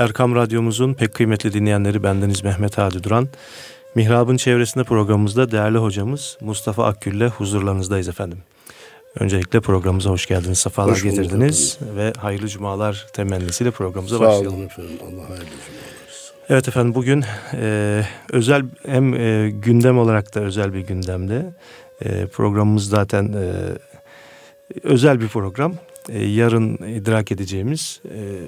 Erkam 0.00 0.34
Radyomuzun 0.34 0.94
pek 0.94 1.14
kıymetli 1.14 1.52
dinleyenleri 1.52 2.02
bendeniz 2.02 2.44
Mehmet 2.44 2.78
Hadi 2.78 3.04
Duran. 3.04 3.28
Mihrab'ın 3.94 4.36
çevresinde 4.36 4.84
programımızda 4.84 5.50
değerli 5.50 5.78
hocamız 5.78 6.38
Mustafa 6.40 6.84
Akgül 6.84 7.14
ile 7.14 7.28
huzurlarınızdayız 7.28 8.08
efendim. 8.08 8.38
Öncelikle 9.18 9.60
programımıza 9.60 10.10
hoş 10.10 10.26
geldiniz, 10.26 10.58
sefalar 10.58 10.90
hoş 10.90 11.02
getirdiniz 11.02 11.78
efendim. 11.82 11.96
ve 11.96 12.12
hayırlı 12.18 12.48
cumalar 12.48 13.06
temennisiyle 13.12 13.70
programımıza 13.70 14.18
Sağ 14.18 14.24
başlayalım. 14.24 14.50
Sağ 14.50 14.56
olun 14.56 14.66
efendim, 14.66 14.98
Allah 15.02 15.28
hayırlı 15.28 15.44
cumalar. 15.44 15.90
Evet 16.48 16.68
efendim 16.68 16.94
bugün 16.94 17.24
e, 17.52 18.02
özel 18.32 18.64
hem 18.86 19.14
e, 19.14 19.50
gündem 19.50 19.98
olarak 19.98 20.34
da 20.34 20.40
özel 20.40 20.74
bir 20.74 20.80
gündemde. 20.80 21.52
E, 22.04 22.26
programımız 22.26 22.88
zaten 22.88 23.32
e, 23.32 23.52
özel 24.82 25.20
bir 25.20 25.28
program. 25.28 25.74
E, 26.08 26.24
yarın 26.24 26.74
idrak 26.76 27.32
edeceğimiz 27.32 28.00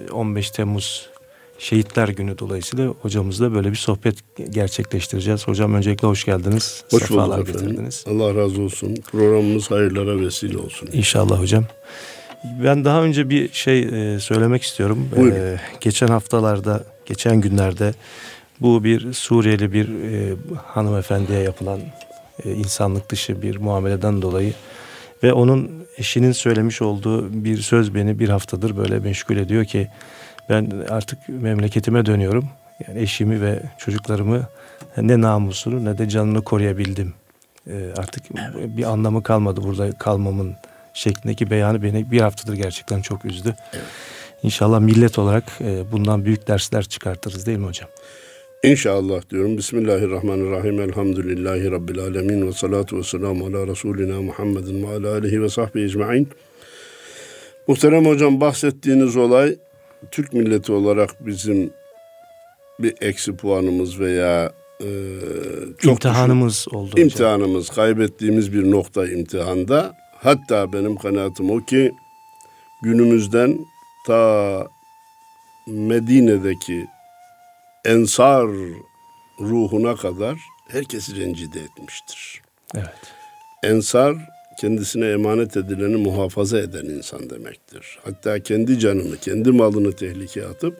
e, 0.08 0.12
15 0.12 0.50
Temmuz 0.50 1.12
Şehitler 1.58 2.08
Günü 2.08 2.38
dolayısıyla 2.38 2.86
hocamızla 2.86 3.54
böyle 3.54 3.70
bir 3.70 3.76
sohbet 3.76 4.16
gerçekleştireceğiz. 4.50 5.48
Hocam 5.48 5.74
öncelikle 5.74 6.08
hoş 6.08 6.24
geldiniz. 6.24 6.84
Hoş 6.90 7.02
Sefalar 7.02 7.38
bulduk 7.38 7.48
efendim. 7.48 7.68
Getirdiniz. 7.68 8.04
Allah 8.08 8.34
razı 8.34 8.62
olsun. 8.62 8.94
Programımız 9.12 9.70
hayırlara 9.70 10.20
vesile 10.20 10.58
olsun. 10.58 10.88
İnşallah 10.92 11.40
hocam. 11.40 11.64
Ben 12.64 12.84
daha 12.84 13.02
önce 13.02 13.30
bir 13.30 13.52
şey 13.52 13.82
e, 13.82 14.20
söylemek 14.20 14.62
istiyorum. 14.62 15.08
Buyurun. 15.16 15.36
E, 15.36 15.60
geçen 15.80 16.08
haftalarda, 16.08 16.84
geçen 17.06 17.40
günlerde 17.40 17.94
bu 18.60 18.84
bir 18.84 19.12
Suriyeli 19.12 19.72
bir 19.72 19.88
e, 19.88 20.36
hanımefendiye 20.66 21.38
yapılan 21.38 21.80
e, 22.44 22.52
insanlık 22.52 23.10
dışı 23.10 23.42
bir 23.42 23.56
muameleden 23.56 24.22
dolayı 24.22 24.52
ve 25.22 25.32
onun 25.32 25.86
eşinin 25.98 26.32
söylemiş 26.32 26.82
olduğu 26.82 27.44
bir 27.44 27.58
söz 27.58 27.94
beni 27.94 28.18
bir 28.18 28.28
haftadır 28.28 28.76
böyle 28.76 28.98
meşgul 28.98 29.36
ediyor 29.36 29.64
ki 29.64 29.88
ben 30.48 30.70
artık 30.88 31.28
memleketime 31.28 32.06
dönüyorum. 32.06 32.48
Yani 32.88 33.00
eşimi 33.00 33.40
ve 33.40 33.62
çocuklarımı 33.78 34.48
ne 34.96 35.20
namusunu 35.20 35.84
ne 35.84 35.98
de 35.98 36.08
canını 36.08 36.42
koruyabildim. 36.44 37.14
E, 37.70 37.88
artık 37.96 38.24
evet. 38.54 38.76
bir 38.76 38.84
anlamı 38.84 39.22
kalmadı 39.22 39.60
burada 39.62 39.92
kalmamın 39.92 40.54
şeklindeki 40.94 41.50
beyanı 41.50 41.82
beni 41.82 42.10
bir 42.10 42.20
haftadır 42.20 42.54
gerçekten 42.54 43.02
çok 43.02 43.24
üzdü. 43.24 43.54
Evet. 43.72 43.84
İnşallah 44.42 44.80
millet 44.80 45.18
olarak 45.18 45.44
e, 45.60 45.92
bundan 45.92 46.24
büyük 46.24 46.48
dersler 46.48 46.84
çıkartırız 46.84 47.46
değil 47.46 47.58
mi 47.58 47.66
hocam? 47.66 47.88
İnşallah 48.62 49.30
diyorum. 49.30 49.56
Bismillahirrahmanirrahim. 49.56 50.80
Elhamdülillahi 50.80 51.70
Rabbil 51.70 51.98
alemin. 51.98 52.46
Ve 52.46 52.52
salatu 52.52 52.98
ve 52.98 53.02
selamu 53.02 53.46
ala 53.46 53.66
Resulina 53.66 54.22
Muhammedin 54.22 54.82
ve 54.82 54.88
ala 54.88 55.14
alihi 55.14 55.42
ve 55.42 55.48
sahbihi 55.48 55.84
ecma'in. 55.84 56.28
Muhterem 57.68 58.06
hocam 58.06 58.40
bahsettiğiniz 58.40 59.16
olay 59.16 59.56
Türk 60.10 60.32
milleti 60.32 60.72
olarak 60.72 61.26
bizim 61.26 61.72
bir 62.78 62.94
eksi 63.00 63.36
puanımız 63.36 64.00
veya 64.00 64.52
e, 64.80 64.88
çok 65.78 65.92
imtihanımız 65.92 66.66
düşün, 66.66 66.76
oldu. 66.76 67.00
İmtihanımız, 67.00 67.62
hocam. 67.70 67.74
kaybettiğimiz 67.74 68.52
bir 68.52 68.70
nokta 68.70 69.06
imtihanda. 69.06 69.92
Hatta 70.16 70.72
benim 70.72 70.96
kanaatim 70.96 71.50
o 71.50 71.64
ki 71.64 71.92
günümüzden 72.82 73.58
ta 74.06 74.66
Medine'deki 75.66 76.86
ensar 77.84 78.46
ruhuna 79.40 79.96
kadar 79.96 80.38
herkesi 80.68 81.16
rencide 81.16 81.60
etmiştir. 81.60 82.42
Evet. 82.74 83.12
Ensar 83.62 84.16
kendisine 84.62 85.06
emanet 85.06 85.56
edileni 85.56 85.96
muhafaza 85.96 86.58
eden 86.58 86.84
insan 86.84 87.30
demektir. 87.30 87.98
Hatta 88.04 88.40
kendi 88.40 88.78
canını, 88.78 89.16
kendi 89.16 89.52
malını 89.52 89.92
tehlikeye 89.92 90.46
atıp 90.46 90.74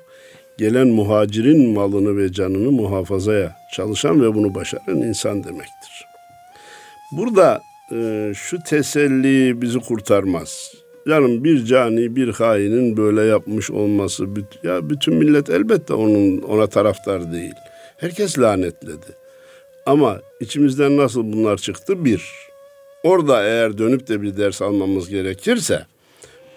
gelen 0.58 0.86
muhacirin 0.86 1.68
malını 1.68 2.16
ve 2.16 2.32
canını 2.32 2.72
muhafazaya 2.72 3.56
çalışan 3.74 4.22
ve 4.22 4.34
bunu 4.34 4.54
başaran 4.54 4.96
insan 4.96 5.44
demektir. 5.44 6.06
Burada 7.12 7.60
e, 7.92 8.32
şu 8.34 8.58
teselli 8.66 9.62
bizi 9.62 9.80
kurtarmaz. 9.80 10.72
Yani 11.06 11.44
bir 11.44 11.64
cani, 11.64 12.16
bir 12.16 12.28
hainin 12.32 12.96
böyle 12.96 13.22
yapmış 13.22 13.70
olması, 13.70 14.26
ya 14.62 14.90
bütün 14.90 15.14
millet 15.14 15.50
elbette 15.50 15.94
onun 15.94 16.38
ona 16.42 16.66
taraftar 16.66 17.32
değil. 17.32 17.54
Herkes 17.96 18.38
lanetledi. 18.38 19.06
Ama 19.86 20.20
içimizden 20.40 20.96
nasıl 20.96 21.32
bunlar 21.32 21.56
çıktı? 21.56 22.04
Bir, 22.04 22.22
Orada 23.02 23.44
eğer 23.44 23.78
dönüp 23.78 24.08
de 24.08 24.22
bir 24.22 24.36
ders 24.36 24.62
almamız 24.62 25.08
gerekirse 25.08 25.86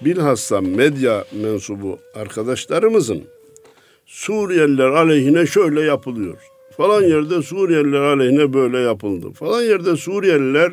bilhassa 0.01 0.61
medya 0.61 1.25
mensubu 1.31 1.99
arkadaşlarımızın 2.15 3.23
Suriyeliler 4.05 4.87
aleyhine 4.87 5.45
şöyle 5.45 5.81
yapılıyor. 5.81 6.37
Falan 6.77 7.03
yerde 7.03 7.41
Suriyeliler 7.41 8.01
aleyhine 8.01 8.53
böyle 8.53 8.77
yapıldı. 8.79 9.31
Falan 9.31 9.61
yerde 9.61 9.95
Suriyeliler 9.95 10.71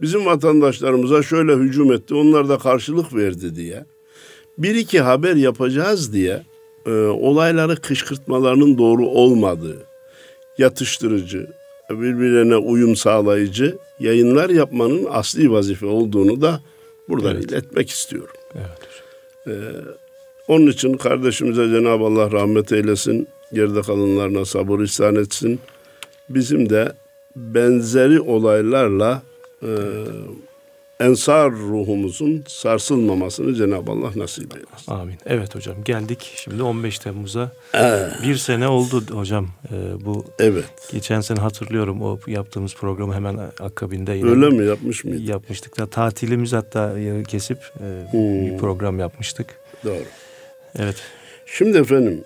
bizim 0.00 0.26
vatandaşlarımıza 0.26 1.22
şöyle 1.22 1.52
hücum 1.54 1.92
etti. 1.92 2.14
Onlar 2.14 2.48
da 2.48 2.58
karşılık 2.58 3.14
verdi 3.14 3.56
diye. 3.56 3.84
Bir 4.58 4.74
iki 4.74 5.00
haber 5.00 5.36
yapacağız 5.36 6.12
diye 6.12 6.42
e, 6.86 6.90
olayları 6.90 7.76
kışkırtmalarının 7.76 8.78
doğru 8.78 9.06
olmadığı, 9.06 9.86
yatıştırıcı, 10.58 11.50
birbirine 11.90 12.56
uyum 12.56 12.96
sağlayıcı 12.96 13.78
yayınlar 14.00 14.50
yapmanın 14.50 15.06
asli 15.10 15.50
vazife 15.50 15.86
olduğunu 15.86 16.40
da 16.40 16.60
buradan 17.08 17.36
evet. 17.36 17.44
iletmek 17.44 17.90
istiyorum. 17.90 18.36
Evet. 18.54 18.84
Ee, 19.46 19.52
onun 20.48 20.66
için 20.66 20.94
kardeşimize 20.94 21.68
Cenab-ı 21.68 22.04
Allah 22.04 22.32
rahmet 22.32 22.72
eylesin, 22.72 23.28
geride 23.52 23.82
kalanlarına 23.82 24.44
sabır 24.44 24.80
ihsan 24.80 25.16
etsin. 25.16 25.60
Bizim 26.28 26.70
de 26.70 26.92
benzeri 27.36 28.20
olaylarla 28.20 29.22
e, 29.62 29.70
ensar 31.00 31.52
ruhumuzun 31.52 32.44
sarsılmamasını 32.48 33.54
Cenab-ı 33.54 33.90
Allah 33.90 34.10
nasip 34.16 34.56
eylesin. 34.56 34.92
Amin. 34.92 35.16
Evet 35.26 35.54
hocam 35.54 35.84
geldik 35.84 36.32
şimdi 36.36 36.62
15 36.62 36.98
Temmuz'a. 36.98 37.52
Ee, 37.74 38.08
bir 38.22 38.36
sene 38.36 38.68
oldu 38.68 39.02
hocam 39.10 39.48
e, 39.72 40.04
bu. 40.04 40.24
Evet. 40.38 40.64
Geçen 40.92 41.20
sene 41.20 41.40
hatırlıyorum 41.40 42.02
o 42.02 42.18
yaptığımız 42.26 42.74
programı 42.74 43.14
hemen 43.14 43.38
akabinde 43.60 44.12
yine. 44.12 44.30
Öyle 44.30 44.48
mi 44.48 44.66
yapmış 44.66 45.04
mıydık? 45.04 45.28
Yapmıştık 45.28 45.78
da 45.78 45.86
tatilimiz 45.86 46.52
hatta 46.52 46.98
yarı 46.98 47.22
kesip 47.22 47.58
e, 47.58 48.12
hmm. 48.12 48.46
bir 48.46 48.58
program 48.58 48.98
yapmıştık. 48.98 49.46
Doğru. 49.84 50.04
Evet. 50.78 50.96
Şimdi 51.46 51.78
efendim 51.78 52.24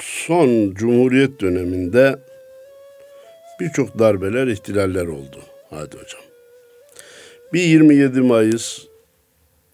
son 0.00 0.74
Cumhuriyet 0.74 1.40
döneminde 1.40 2.18
birçok 3.60 3.98
darbeler, 3.98 4.46
ihtilaller 4.46 5.06
oldu. 5.06 5.40
Hadi 5.70 5.96
hocam. 5.96 6.29
Bir 7.52 7.62
27 7.62 8.20
Mayıs, 8.20 8.78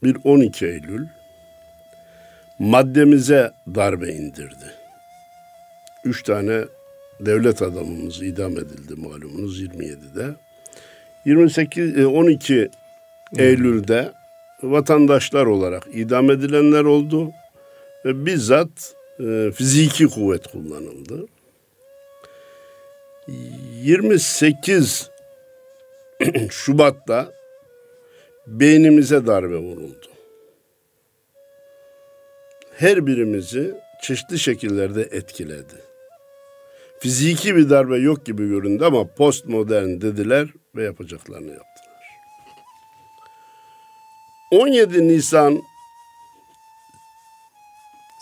bir 0.02 0.16
12 0.24 0.66
Eylül 0.66 1.06
maddemize 2.58 3.52
darbe 3.74 4.08
indirdi. 4.08 4.74
Üç 6.04 6.22
tane 6.22 6.64
devlet 7.20 7.62
adamımız 7.62 8.22
idam 8.22 8.52
edildi 8.52 8.94
malumunuz 8.96 9.62
27'de. 9.62 10.34
28 11.24 12.06
12 12.06 12.70
Eylül'de 13.38 14.12
vatandaşlar 14.62 15.46
olarak 15.46 15.86
idam 15.92 16.30
edilenler 16.30 16.84
oldu 16.84 17.30
ve 18.04 18.26
bizzat 18.26 18.94
e, 19.20 19.50
fiziki 19.54 20.06
kuvvet 20.06 20.46
kullanıldı. 20.46 21.26
28 23.28 25.10
Şubat'ta 26.50 27.35
beynimize 28.46 29.26
darbe 29.26 29.56
vuruldu. 29.56 30.06
Her 32.76 33.06
birimizi 33.06 33.74
çeşitli 34.02 34.38
şekillerde 34.38 35.02
etkiledi. 35.02 35.74
Fiziki 37.00 37.56
bir 37.56 37.70
darbe 37.70 37.96
yok 37.96 38.26
gibi 38.26 38.48
göründü 38.48 38.84
ama 38.84 39.06
postmodern 39.06 40.00
dediler 40.00 40.48
ve 40.76 40.84
yapacaklarını 40.84 41.50
yaptılar. 41.50 41.86
17 44.50 45.08
Nisan 45.08 45.62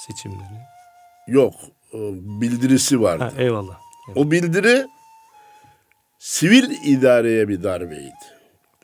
seçimleri 0.06 0.60
yok 1.26 1.54
bildirisi 2.40 3.00
vardı. 3.00 3.24
Ha, 3.24 3.32
eyvallah. 3.38 3.80
Evet. 4.08 4.16
O 4.18 4.30
bildiri 4.30 4.86
sivil 6.18 6.70
idareye 6.84 7.48
bir 7.48 7.62
darbeydi. 7.62 8.33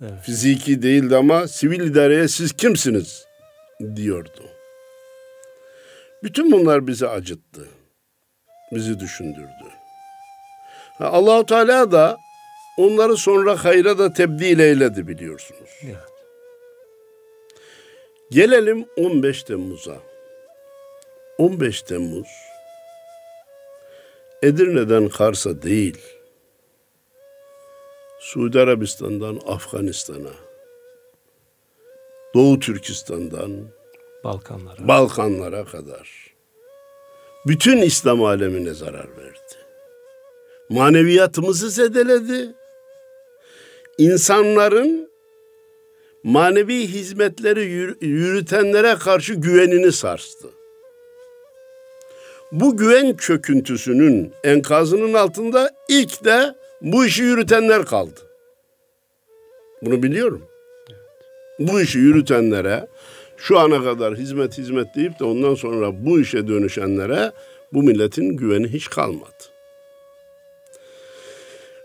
Evet. 0.02 0.22
Fiziki 0.22 0.82
değildi 0.82 1.16
ama 1.16 1.48
sivil 1.48 1.80
idareye 1.80 2.28
siz 2.28 2.52
kimsiniz 2.52 3.24
diyordu. 3.96 4.44
Bütün 6.22 6.52
bunlar 6.52 6.86
bizi 6.86 7.08
acıttı. 7.08 7.68
Bizi 8.72 9.00
düşündürdü. 9.00 9.70
Allahu 11.00 11.46
Teala 11.46 11.92
da 11.92 12.18
onları 12.76 13.16
sonra 13.16 13.64
hayra 13.64 13.98
da 13.98 14.12
tebdil 14.12 14.58
eyledi 14.58 15.08
biliyorsunuz. 15.08 15.70
Evet. 15.84 15.96
Gelelim 18.30 18.86
15 18.96 19.42
Temmuz'a. 19.42 19.96
15 21.38 21.82
Temmuz 21.82 22.28
Edirne'den 24.42 25.08
Kars'a 25.08 25.62
değil, 25.62 25.98
Suudi 28.20 28.60
Arabistan'dan 28.60 29.40
Afganistan'a, 29.46 30.30
Doğu 32.34 32.58
Türkistan'dan 32.58 33.50
Balkanlara. 34.24 34.88
Balkanlara 34.88 35.64
kadar 35.64 36.34
bütün 37.46 37.76
İslam 37.76 38.24
alemine 38.24 38.74
zarar 38.74 39.08
verdi. 39.16 39.56
Maneviyatımızı 40.68 41.70
zedeledi. 41.70 42.54
İnsanların 43.98 45.10
manevi 46.22 46.86
hizmetleri 46.86 47.64
yürütenlere 48.00 48.94
karşı 48.94 49.34
güvenini 49.34 49.92
sarstı. 49.92 50.48
Bu 52.52 52.76
güven 52.76 53.16
çöküntüsünün 53.16 54.32
enkazının 54.44 55.14
altında 55.14 55.70
ilk 55.88 56.24
de 56.24 56.54
bu 56.82 57.04
işi 57.04 57.22
yürütenler 57.22 57.84
kaldı. 57.84 58.20
Bunu 59.82 60.02
biliyorum. 60.02 60.42
Bu 61.58 61.80
işi 61.80 61.98
yürütenlere 61.98 62.86
şu 63.36 63.58
ana 63.58 63.84
kadar 63.84 64.14
hizmet 64.14 64.58
hizmet 64.58 64.94
deyip 64.94 65.20
de 65.20 65.24
ondan 65.24 65.54
sonra 65.54 66.06
bu 66.06 66.20
işe 66.20 66.48
dönüşenlere 66.48 67.32
bu 67.72 67.82
milletin 67.82 68.36
güveni 68.36 68.68
hiç 68.68 68.90
kalmadı. 68.90 69.50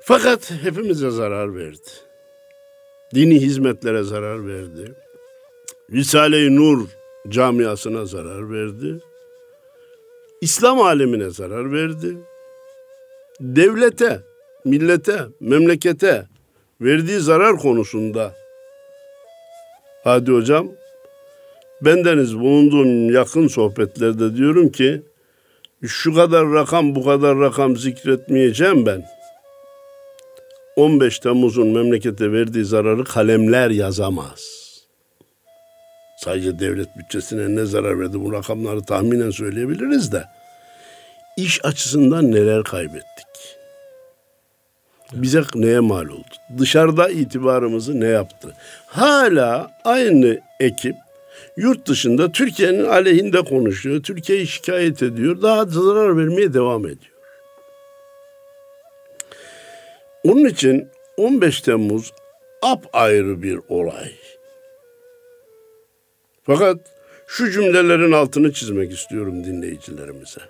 Fakat 0.02 0.52
hepimize 0.52 1.10
zarar 1.10 1.56
verdi. 1.56 1.90
Dini 3.16 3.42
hizmetlere 3.42 4.04
zarar 4.04 4.48
verdi. 4.48 4.94
Risale-i 5.92 6.56
Nur 6.56 6.88
camiasına 7.30 8.06
zarar 8.06 8.52
verdi. 8.52 9.00
İslam 10.42 10.82
alemine 10.82 11.30
zarar 11.30 11.72
verdi. 11.72 12.18
Devlete, 13.40 14.20
millete, 14.66 15.20
memlekete 15.40 16.26
verdiği 16.82 17.20
zarar 17.20 17.58
konusunda 17.58 18.34
Hadi 20.06 20.32
hocam 20.32 20.68
bendeniz 21.82 22.40
bulunduğum 22.40 23.14
yakın 23.14 23.48
sohbetlerde 23.48 24.36
diyorum 24.36 24.70
ki 24.70 25.02
şu 25.88 26.14
kadar 26.14 26.52
rakam 26.52 26.96
bu 26.96 27.06
kadar 27.06 27.40
rakam 27.40 27.78
zikretmeyeceğim 27.78 28.86
ben. 28.86 29.06
15 30.76 31.20
Temmuz'un 31.20 31.68
memlekete 31.68 32.32
verdiği 32.32 32.66
zararı 32.66 33.04
kalemler 33.04 33.70
yazamaz. 33.70 34.66
Sadece 36.18 36.60
devlet 36.60 36.98
bütçesine 36.98 37.56
ne 37.56 37.66
zarar 37.66 38.00
verdi 38.00 38.22
bu 38.22 38.34
rakamları 38.34 38.82
tahminen 38.82 39.32
söyleyebiliriz 39.32 40.12
de. 40.12 40.26
İş 41.38 41.66
açısından 41.66 42.32
neler 42.32 42.64
kaybettik? 42.64 43.25
Bize 45.14 45.42
neye 45.56 45.80
mal 45.80 46.06
oldu? 46.06 46.24
Dışarıda 46.58 47.10
itibarımızı 47.10 48.00
ne 48.00 48.08
yaptı? 48.08 48.54
Hala 48.88 49.72
aynı 49.84 50.42
ekip 50.60 50.96
yurt 51.58 51.88
dışında 51.88 52.32
Türkiye'nin 52.32 52.86
aleyhinde 52.86 53.42
konuşuyor. 53.42 54.04
Türkiye'yi 54.04 54.48
şikayet 54.48 55.04
ediyor. 55.04 55.42
Daha 55.42 55.66
zarar 55.66 56.18
vermeye 56.18 56.54
devam 56.54 56.86
ediyor. 56.86 57.16
Onun 60.24 60.46
için 60.46 60.88
15 61.18 61.62
Temmuz 61.62 62.14
apayrı 62.62 63.44
bir 63.44 63.60
olay. 63.70 64.12
Fakat 66.44 66.78
şu 67.28 67.52
cümlelerin 67.52 68.12
altını 68.12 68.54
çizmek 68.54 68.92
istiyorum 68.92 69.44
dinleyicilerimize. 69.44 70.42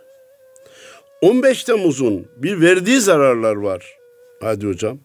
15 1.21 1.63
Temmuz'un 1.63 2.27
bir 2.37 2.61
verdiği 2.61 2.99
zararlar 2.99 3.55
var. 3.55 4.04
Hadi 4.41 4.67
hocam. 4.67 4.97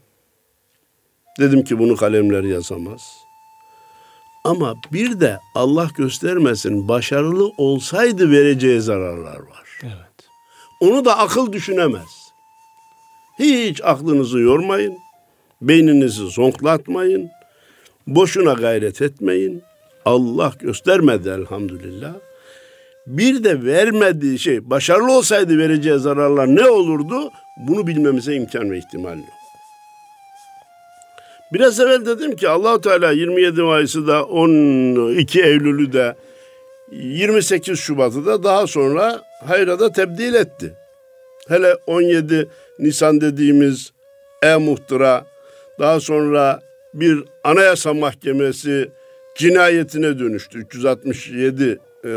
Dedim 1.41 1.65
ki 1.65 1.79
bunu 1.79 1.97
kalemler 1.97 2.43
yazamaz. 2.43 3.01
Ama 4.45 4.75
bir 4.93 5.21
de 5.21 5.39
Allah 5.55 5.89
göstermesin 5.97 6.89
başarılı 6.89 7.49
olsaydı 7.59 8.31
vereceği 8.31 8.81
zararlar 8.81 9.39
var. 9.39 9.81
Evet. 9.83 10.29
Onu 10.81 11.05
da 11.05 11.19
akıl 11.19 11.53
düşünemez. 11.53 12.33
Hiç 13.39 13.81
aklınızı 13.85 14.39
yormayın. 14.39 14.99
Beyninizi 15.63 16.31
zonklatmayın. 16.31 17.31
Boşuna 18.07 18.53
gayret 18.53 19.03
etmeyin. 19.03 19.63
Allah 20.05 20.53
göstermedi 20.61 21.29
elhamdülillah. 21.29 22.15
Bir 23.07 23.45
de 23.45 23.65
vermediği 23.65 24.39
şey 24.39 24.71
başarılı 24.71 25.13
olsaydı 25.13 25.59
vereceği 25.59 25.99
zararlar 25.99 26.47
ne 26.47 26.71
olurdu? 26.71 27.31
Bunu 27.69 27.87
bilmemize 27.87 28.35
imkan 28.35 28.71
ve 28.71 28.79
ihtimal 28.79 29.19
yok. 29.19 29.41
Biraz 31.53 31.81
evvel 31.81 32.07
dedim 32.07 32.37
ki 32.37 32.49
allah 32.49 32.81
Teala 32.81 33.11
27 33.11 33.63
Mayıs'ı 33.63 34.07
da 34.07 34.25
12 34.25 35.43
Eylül'ü 35.43 35.93
de 35.93 36.15
28 36.91 37.79
Şubat'ı 37.79 38.27
da 38.27 38.43
daha 38.43 38.67
sonra 38.67 39.23
hayra 39.47 39.81
da 39.81 39.93
tebdil 39.93 40.35
etti. 40.35 40.75
Hele 41.49 41.75
17 41.87 42.49
Nisan 42.79 43.21
dediğimiz 43.21 43.93
e-muhtıra 44.43 45.25
daha 45.79 46.01
sonra 46.01 46.61
bir 46.95 47.25
anayasa 47.45 47.95
mahkemesi 47.95 48.91
cinayetine 49.35 50.19
dönüştü. 50.19 50.59
367 50.59 51.79
e, 52.05 52.09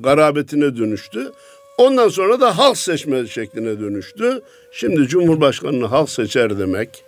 garabetine 0.00 0.76
dönüştü. 0.76 1.32
Ondan 1.78 2.08
sonra 2.08 2.40
da 2.40 2.58
halk 2.58 2.78
seçme 2.78 3.26
şekline 3.26 3.80
dönüştü. 3.80 4.40
Şimdi 4.72 5.08
Cumhurbaşkanı'nı 5.08 5.86
halk 5.86 6.10
seçer 6.10 6.58
demek. 6.58 7.04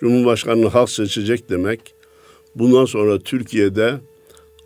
Cumhurbaşkanı'nı 0.00 0.68
halk 0.68 0.90
seçecek 0.90 1.50
demek. 1.50 1.80
Bundan 2.54 2.84
sonra 2.84 3.18
Türkiye'de 3.18 3.94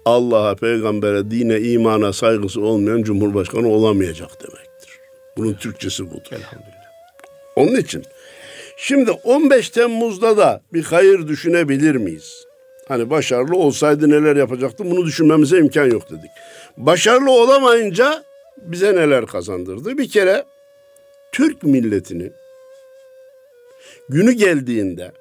Allah'a, 0.04 0.54
peygambere, 0.54 1.30
dine, 1.30 1.60
imana 1.60 2.12
saygısı 2.12 2.60
olmayan 2.60 3.02
Cumhurbaşkanı 3.02 3.68
olamayacak 3.68 4.30
demektir. 4.42 4.90
Bunun 5.36 5.54
Türkçesi 5.54 6.10
budur. 6.10 6.32
Elhamdülillah. 6.32 6.78
Onun 7.56 7.76
için 7.76 8.04
şimdi 8.76 9.10
15 9.10 9.70
Temmuz'da 9.70 10.36
da 10.36 10.62
bir 10.72 10.84
hayır 10.84 11.28
düşünebilir 11.28 11.94
miyiz? 11.94 12.44
Hani 12.88 13.10
başarılı 13.10 13.56
olsaydı 13.56 14.10
neler 14.10 14.36
yapacaktı 14.36 14.84
bunu 14.90 15.06
düşünmemize 15.06 15.58
imkan 15.58 15.90
yok 15.90 16.10
dedik. 16.10 16.30
Başarılı 16.76 17.30
olamayınca 17.30 18.24
bize 18.62 18.96
neler 18.96 19.26
kazandırdı? 19.26 19.98
Bir 19.98 20.08
kere 20.08 20.44
Türk 21.32 21.62
milletini 21.62 22.32
günü 24.08 24.32
geldiğinde 24.32 25.12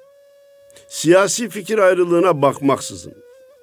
siyasi 0.88 1.48
fikir 1.48 1.78
ayrılığına 1.78 2.42
bakmaksızın, 2.42 3.14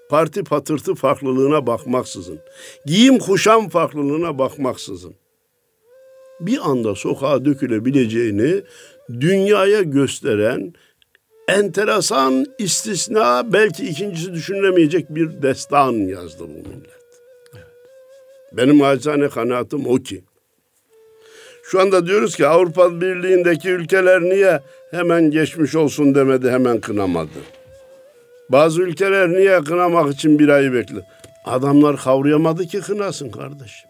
parti 0.09 0.43
patırtı 0.43 0.95
farklılığına 0.95 1.67
bakmaksızın, 1.67 2.39
giyim 2.85 3.19
kuşam 3.19 3.69
farklılığına 3.69 4.39
bakmaksızın 4.39 5.15
bir 6.39 6.69
anda 6.69 6.95
sokağa 6.95 7.45
dökülebileceğini 7.45 8.61
dünyaya 9.09 9.81
gösteren 9.81 10.73
enteresan, 11.47 12.45
istisna, 12.59 13.53
belki 13.53 13.87
ikincisi 13.87 14.33
düşünülemeyecek 14.33 15.15
bir 15.15 15.41
destan 15.41 15.91
yazdı 15.91 16.43
bu 16.43 16.47
millet. 16.47 17.04
Benim 18.57 18.81
acizane 18.81 19.29
kanaatim 19.29 19.87
o 19.87 19.95
ki, 19.95 20.23
şu 21.63 21.81
anda 21.81 22.07
diyoruz 22.07 22.35
ki 22.35 22.47
Avrupa 22.47 23.01
Birliği'ndeki 23.01 23.69
ülkeler 23.69 24.21
niye 24.21 24.61
hemen 24.91 25.31
geçmiş 25.31 25.75
olsun 25.75 26.15
demedi, 26.15 26.51
hemen 26.51 26.79
kınamadı. 26.79 27.39
Bazı 28.49 28.81
ülkeler 28.81 29.29
niye 29.29 29.61
kınamak 29.63 30.13
için 30.13 30.39
bir 30.39 30.49
ayı 30.49 30.73
bekle? 30.73 30.99
Adamlar 31.45 31.97
kavrayamadı 31.97 32.65
ki 32.67 32.79
kınasın 32.79 33.29
kardeşim. 33.29 33.89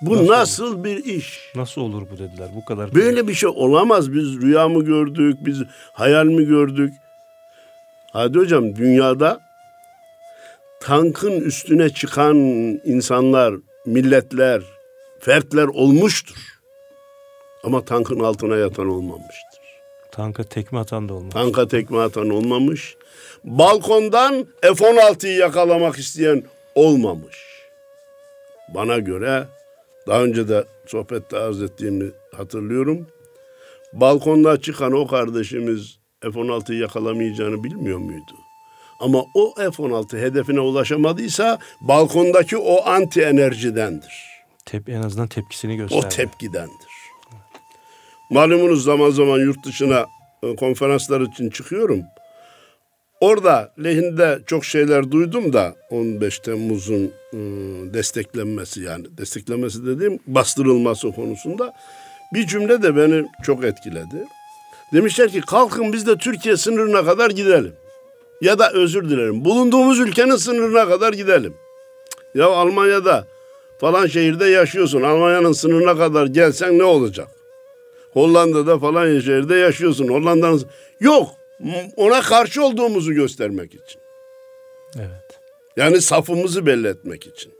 Bu 0.00 0.14
nasıl, 0.14 0.28
nasıl 0.28 0.84
bir 0.84 1.04
iş? 1.04 1.52
Nasıl 1.54 1.80
olur 1.80 2.02
bu 2.12 2.18
dediler 2.18 2.48
bu 2.56 2.64
kadar. 2.64 2.94
Böyle 2.94 3.28
bir 3.28 3.34
şey 3.34 3.48
olamaz. 3.54 4.12
Biz 4.12 4.40
rüya 4.42 4.68
mı 4.68 4.84
gördük, 4.84 5.36
biz 5.40 5.62
hayal 5.92 6.26
mi 6.26 6.44
gördük? 6.44 6.92
Hadi 8.12 8.38
hocam 8.38 8.76
dünyada 8.76 9.40
tankın 10.84 11.40
üstüne 11.40 11.88
çıkan 11.88 12.36
insanlar, 12.84 13.54
milletler, 13.86 14.62
fertler 15.20 15.64
olmuştur. 15.64 16.36
Ama 17.64 17.84
tankın 17.84 18.20
altına 18.20 18.56
yatan 18.56 18.88
olmamıştır. 18.88 19.64
Tanka 20.12 20.44
tekme 20.44 20.78
atan 20.78 21.08
da 21.08 21.14
olmamış. 21.14 21.34
Tanka 21.34 21.68
tekme 21.68 21.98
atan 21.98 22.30
olmamış. 22.30 22.96
Balkondan 23.44 24.46
F-16'yı 24.62 25.36
yakalamak 25.36 25.98
isteyen 25.98 26.42
olmamış. 26.74 27.36
Bana 28.74 28.98
göre 28.98 29.44
daha 30.06 30.22
önce 30.22 30.48
de 30.48 30.64
sohbette 30.86 31.38
arz 31.38 31.62
ettiğimi 31.62 32.10
hatırlıyorum. 32.36 33.06
Balkonda 33.92 34.60
çıkan 34.60 34.92
o 34.92 35.06
kardeşimiz 35.06 35.98
F-16'yı 36.20 36.78
yakalamayacağını 36.78 37.64
bilmiyor 37.64 37.98
muydu? 37.98 38.43
Ama 39.00 39.24
o 39.34 39.54
F-16 39.56 40.18
hedefine 40.18 40.60
ulaşamadıysa 40.60 41.58
balkondaki 41.80 42.56
o 42.56 42.86
anti 42.86 43.22
enerjidendir. 43.22 44.24
Tep, 44.64 44.88
en 44.88 45.02
azından 45.02 45.28
tepkisini 45.28 45.76
gösterdi. 45.76 46.06
O 46.06 46.08
tepkidendir. 46.08 46.94
Malumunuz 48.30 48.84
zaman 48.84 49.10
zaman 49.10 49.38
yurt 49.38 49.64
dışına 49.64 50.06
e, 50.42 50.56
konferanslar 50.56 51.20
için 51.20 51.50
çıkıyorum. 51.50 52.02
Orada 53.20 53.72
lehinde 53.84 54.38
çok 54.46 54.64
şeyler 54.64 55.10
duydum 55.10 55.52
da 55.52 55.74
15 55.90 56.38
Temmuz'un 56.38 57.12
e, 57.32 57.38
desteklenmesi 57.94 58.80
yani 58.80 59.06
desteklenmesi 59.18 59.86
dediğim 59.86 60.18
bastırılması 60.26 61.12
konusunda 61.12 61.74
bir 62.34 62.46
cümle 62.46 62.82
de 62.82 62.96
beni 62.96 63.26
çok 63.42 63.64
etkiledi. 63.64 64.26
Demişler 64.92 65.30
ki 65.30 65.40
kalkın 65.40 65.92
biz 65.92 66.06
de 66.06 66.18
Türkiye 66.18 66.56
sınırına 66.56 67.04
kadar 67.04 67.30
gidelim. 67.30 67.72
Ya 68.40 68.58
da 68.58 68.72
özür 68.72 69.10
dilerim 69.10 69.44
bulunduğumuz 69.44 70.00
ülkenin 70.00 70.36
sınırına 70.36 70.88
kadar 70.88 71.12
gidelim. 71.12 71.54
Ya 72.34 72.46
Almanya'da 72.46 73.26
falan 73.78 74.06
şehirde 74.06 74.44
yaşıyorsun. 74.46 75.02
Almanya'nın 75.02 75.52
sınırına 75.52 75.96
kadar 75.96 76.26
gelsen 76.26 76.78
ne 76.78 76.84
olacak? 76.84 77.28
Hollanda'da 78.12 78.78
falan 78.78 79.06
şehirde 79.20 79.54
yaşıyorsun. 79.54 80.08
Hollanda'nın 80.08 80.62
yok. 81.00 81.28
Ona 81.96 82.20
karşı 82.20 82.64
olduğumuzu 82.64 83.12
göstermek 83.12 83.74
için. 83.74 84.00
Evet. 84.96 85.40
Yani 85.76 86.00
safımızı 86.00 86.66
belli 86.66 86.88
etmek 86.88 87.26
için 87.26 87.52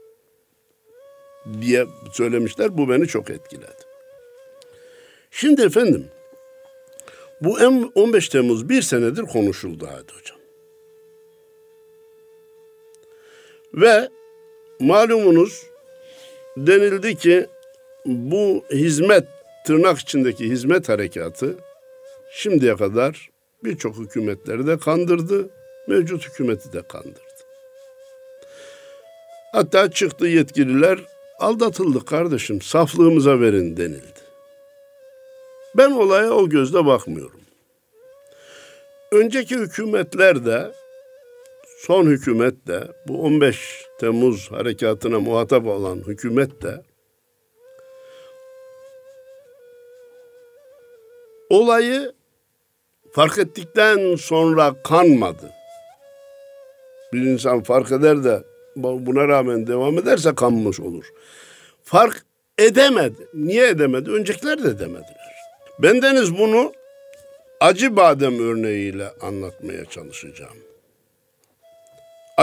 diye 1.60 1.86
söylemişler. 2.12 2.78
Bu 2.78 2.88
beni 2.88 3.06
çok 3.06 3.30
etkiledi. 3.30 3.84
Şimdi 5.30 5.62
efendim 5.62 6.06
bu 7.40 7.58
15 7.94 8.28
Temmuz 8.28 8.68
bir 8.68 8.82
senedir 8.82 9.22
konuşuldu 9.22 9.88
hadi 9.90 10.18
hocam. 10.20 10.43
Ve 13.74 14.08
malumunuz 14.80 15.66
denildi 16.56 17.16
ki 17.16 17.46
bu 18.06 18.64
hizmet 18.70 19.24
tırnak 19.66 19.98
içindeki 19.98 20.44
hizmet 20.44 20.88
harekatı 20.88 21.56
şimdiye 22.32 22.76
kadar 22.76 23.30
birçok 23.64 23.96
hükümetleri 23.96 24.66
de 24.66 24.78
kandırdı, 24.78 25.48
mevcut 25.88 26.28
hükümeti 26.28 26.72
de 26.72 26.82
kandırdı. 26.82 27.20
Hatta 29.52 29.90
çıktı 29.90 30.26
yetkililer 30.26 30.98
aldatıldık 31.38 32.06
kardeşim 32.06 32.60
saflığımıza 32.60 33.40
verin 33.40 33.76
denildi. 33.76 34.24
Ben 35.74 35.90
olaya 35.90 36.30
o 36.32 36.48
gözle 36.48 36.86
bakmıyorum. 36.86 37.40
Önceki 39.12 39.56
hükümetler 39.56 40.46
de 40.46 40.72
son 41.86 42.06
hükümet 42.06 42.66
de 42.66 42.88
bu 43.08 43.22
15 43.22 43.84
Temmuz 44.00 44.50
harekatına 44.50 45.20
muhatap 45.20 45.66
olan 45.66 45.96
hükümet 46.06 46.62
de 46.62 46.82
olayı 51.50 52.12
fark 53.12 53.38
ettikten 53.38 54.16
sonra 54.16 54.74
kanmadı. 54.84 55.50
Bir 57.12 57.20
insan 57.22 57.62
fark 57.62 57.92
eder 57.92 58.24
de 58.24 58.42
buna 58.76 59.28
rağmen 59.28 59.66
devam 59.66 59.98
ederse 59.98 60.34
kanmış 60.34 60.80
olur. 60.80 61.04
Fark 61.82 62.24
edemedi. 62.58 63.28
Niye 63.34 63.68
edemedi? 63.68 64.10
Öncekiler 64.10 64.64
de 64.64 64.68
edemediler. 64.68 65.34
Bendeniz 65.78 66.38
bunu 66.38 66.72
acı 67.60 67.96
badem 67.96 68.50
örneğiyle 68.50 69.10
anlatmaya 69.20 69.84
çalışacağım. 69.84 70.73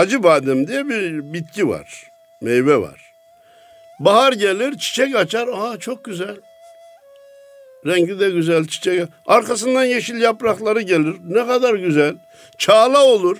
Acı 0.02 0.22
badem 0.22 0.68
diye 0.68 0.88
bir 0.88 1.32
bitki 1.32 1.68
var. 1.68 2.10
Meyve 2.40 2.76
var. 2.76 3.12
Bahar 4.00 4.32
gelir, 4.32 4.78
çiçek 4.78 5.16
açar. 5.16 5.48
Aa 5.52 5.78
çok 5.78 6.04
güzel. 6.04 6.36
Rengi 7.86 8.20
de 8.20 8.30
güzel 8.30 8.66
çiçek. 8.66 9.08
Arkasından 9.26 9.84
yeşil 9.84 10.20
yaprakları 10.20 10.80
gelir. 10.80 11.16
Ne 11.28 11.46
kadar 11.46 11.74
güzel. 11.74 12.14
Çağla 12.58 13.04
olur. 13.04 13.38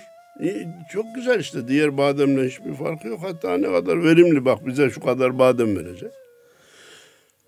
Çok 0.93 1.05
güzel 1.15 1.39
işte. 1.39 1.67
Diğer 1.67 1.97
bademle 1.97 2.47
hiçbir 2.47 2.73
farkı 2.73 3.07
yok. 3.07 3.19
Hatta 3.23 3.57
ne 3.57 3.71
kadar 3.71 4.03
verimli 4.03 4.45
bak 4.45 4.65
bize 4.65 4.89
şu 4.89 5.01
kadar 5.01 5.39
badem 5.39 5.77
verecek. 5.77 6.11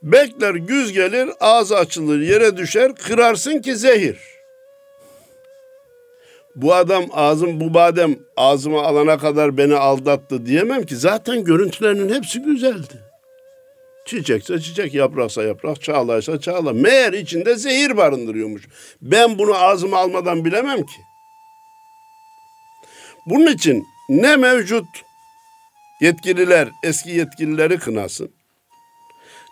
Bekler 0.03 0.55
güz 0.55 0.93
gelir 0.93 1.29
ağzı 1.39 1.77
açılır 1.77 2.19
yere 2.19 2.57
düşer 2.57 2.95
kırarsın 2.95 3.62
ki 3.62 3.75
zehir. 3.75 4.35
Bu 6.55 6.74
adam 6.74 7.05
ağzım 7.13 7.59
bu 7.59 7.74
badem 7.74 8.15
ağzıma 8.38 8.83
alana 8.83 9.17
kadar 9.17 9.57
beni 9.57 9.75
aldattı 9.75 10.45
diyemem 10.45 10.85
ki 10.85 10.95
zaten 10.95 11.43
görüntülerinin 11.43 12.13
hepsi 12.13 12.39
güzeldi. 12.41 13.01
Çiçekse 14.05 14.59
çiçek, 14.59 14.93
yapraksa 14.93 15.43
yaprak, 15.43 15.81
çağlaysa 15.81 16.39
çağla. 16.39 16.74
Meğer 16.74 17.13
içinde 17.13 17.55
zehir 17.55 17.97
barındırıyormuş. 17.97 18.67
Ben 19.01 19.38
bunu 19.38 19.55
ağzıma 19.55 19.97
almadan 19.97 20.45
bilemem 20.45 20.83
ki. 20.83 21.01
Bunun 23.25 23.47
için 23.47 23.85
ne 24.09 24.35
mevcut 24.35 24.85
yetkililer 26.01 26.69
eski 26.83 27.09
yetkilileri 27.09 27.77
kınasın. 27.77 28.31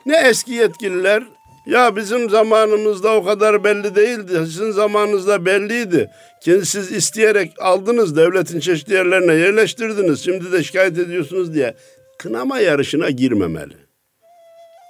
Ne 0.05 0.17
eski 0.17 0.51
yetkililer 0.51 1.23
ya 1.65 1.95
bizim 1.95 2.29
zamanımızda 2.29 3.15
o 3.15 3.23
kadar 3.23 3.63
belli 3.63 3.95
değildi. 3.95 4.31
Sizin 4.37 4.71
zamanınızda 4.71 5.45
belliydi. 5.45 6.09
Ki 6.41 6.61
siz 6.65 6.91
isteyerek 6.91 7.53
aldınız 7.59 8.15
devletin 8.15 8.59
çeşitli 8.59 8.93
yerlerine 8.93 9.33
yerleştirdiniz. 9.33 10.23
Şimdi 10.23 10.51
de 10.51 10.63
şikayet 10.63 10.97
ediyorsunuz 10.97 11.53
diye 11.53 11.73
kınama 12.17 12.59
yarışına 12.59 13.09
girmemeli. 13.09 13.73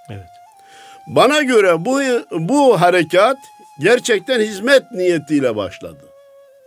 Evet. 0.09 0.25
Bana 1.07 1.43
göre 1.43 1.85
bu 1.85 1.99
bu 2.31 2.81
harekat 2.81 3.37
gerçekten 3.81 4.41
hizmet 4.41 4.91
niyetiyle 4.91 5.55
başladı. 5.55 6.05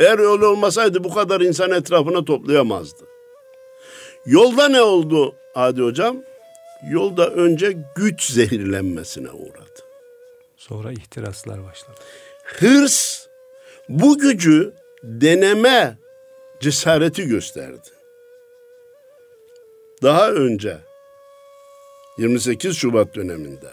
Eğer 0.01 0.19
öyle 0.19 0.47
olmasaydı 0.47 1.05
bu 1.05 1.15
kadar 1.15 1.41
insan 1.41 1.71
etrafına 1.71 2.25
toplayamazdı. 2.25 3.05
Yolda 4.27 4.69
ne 4.69 4.83
oldu 4.83 5.35
Adi 5.55 5.83
Hocam? 5.83 6.17
Yolda 6.91 7.31
önce 7.31 7.77
güç 7.97 8.31
zehirlenmesine 8.31 9.31
uğradı. 9.31 9.66
Sonra 10.69 10.93
ihtiraslar 10.93 11.65
başladı. 11.65 12.01
Hırs 12.45 13.27
bu 13.89 14.19
gücü 14.19 14.73
deneme 15.03 15.99
cesareti 16.61 17.27
gösterdi. 17.27 17.89
Daha 20.03 20.31
önce 20.31 20.79
28 22.19 22.77
Şubat 22.77 23.15
döneminde 23.15 23.71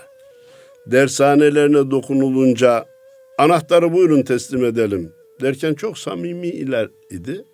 dershanelerine 0.85 1.91
dokunulunca 1.91 2.85
anahtarı 3.37 3.93
buyurun 3.93 4.23
teslim 4.23 4.65
edelim 4.65 5.13
derken 5.41 5.73
çok 5.73 5.97
samimi 5.97 6.47
iler 6.47 6.89
idi. 7.09 7.45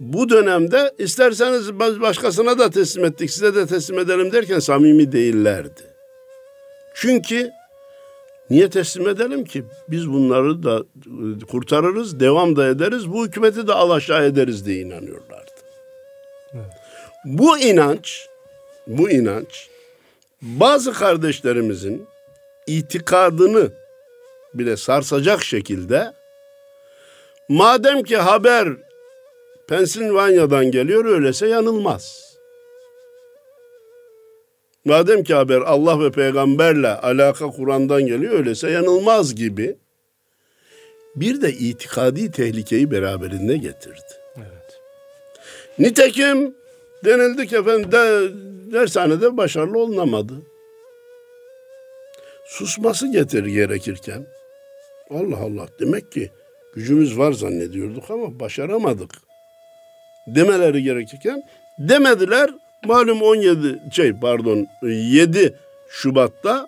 Bu 0.00 0.28
dönemde 0.28 0.92
isterseniz 0.98 1.78
başkasına 1.78 2.58
da 2.58 2.70
teslim 2.70 3.04
ettik, 3.04 3.30
size 3.30 3.54
de 3.54 3.66
teslim 3.66 3.98
edelim 3.98 4.32
derken 4.32 4.58
samimi 4.58 5.12
değillerdi. 5.12 5.82
Çünkü 6.94 7.50
niye 8.50 8.70
teslim 8.70 9.08
edelim 9.08 9.44
ki? 9.44 9.64
Biz 9.88 10.12
bunları 10.12 10.62
da 10.62 10.82
kurtarırız, 11.50 12.20
devam 12.20 12.56
da 12.56 12.68
ederiz, 12.68 13.12
bu 13.12 13.26
hükümeti 13.26 13.66
de 13.66 13.72
alaşağı 13.72 14.24
ederiz 14.24 14.66
diye 14.66 14.80
inanıyorlardı. 14.80 15.50
Evet. 16.54 16.72
Bu 17.24 17.58
inanç, 17.58 18.26
bu 18.86 19.10
inanç 19.10 19.68
bazı 20.42 20.92
kardeşlerimizin 20.92 22.06
itikadını 22.66 23.70
bile 24.54 24.76
sarsacak 24.76 25.44
şekilde 25.44 26.12
madem 27.48 28.02
ki 28.02 28.16
haber 28.16 28.68
Pensilvanya'dan 29.68 30.70
geliyor 30.70 31.04
öyleyse 31.04 31.48
yanılmaz. 31.48 32.25
Madem 34.86 35.24
ki 35.24 35.34
haber 35.34 35.60
Allah 35.60 36.00
ve 36.00 36.10
peygamberle 36.10 36.88
alaka 36.88 37.46
Kur'an'dan 37.46 38.06
geliyor 38.06 38.32
öyleyse 38.32 38.70
yanılmaz 38.70 39.34
gibi 39.34 39.76
bir 41.16 41.42
de 41.42 41.52
itikadi 41.52 42.30
tehlikeyi 42.30 42.90
beraberinde 42.90 43.56
getirdi. 43.56 44.12
Evet. 44.36 44.80
Nitekim 45.78 46.54
denildi 47.04 47.46
ki 47.46 47.56
efendim 47.56 47.92
de, 47.92 48.28
dershanede 48.72 49.36
başarılı 49.36 49.78
olunamadı. 49.78 50.32
Susması 52.46 53.12
getir 53.12 53.46
gerekirken. 53.46 54.26
Allah 55.10 55.36
Allah 55.36 55.68
demek 55.80 56.12
ki 56.12 56.30
gücümüz 56.74 57.18
var 57.18 57.32
zannediyorduk 57.32 58.10
ama 58.10 58.40
başaramadık 58.40 59.10
demeleri 60.26 60.82
gerekirken 60.82 61.42
demediler. 61.78 62.50
Malum 62.84 63.22
17 63.22 63.82
şey 63.92 64.12
pardon 64.12 64.66
7 64.82 65.54
Şubat'ta 65.88 66.66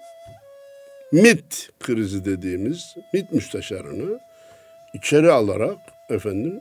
MIT 1.12 1.70
krizi 1.80 2.24
dediğimiz 2.24 2.94
MIT 3.12 3.32
müsteşarını 3.32 4.20
içeri 4.94 5.30
alarak 5.30 5.78
efendim 6.10 6.60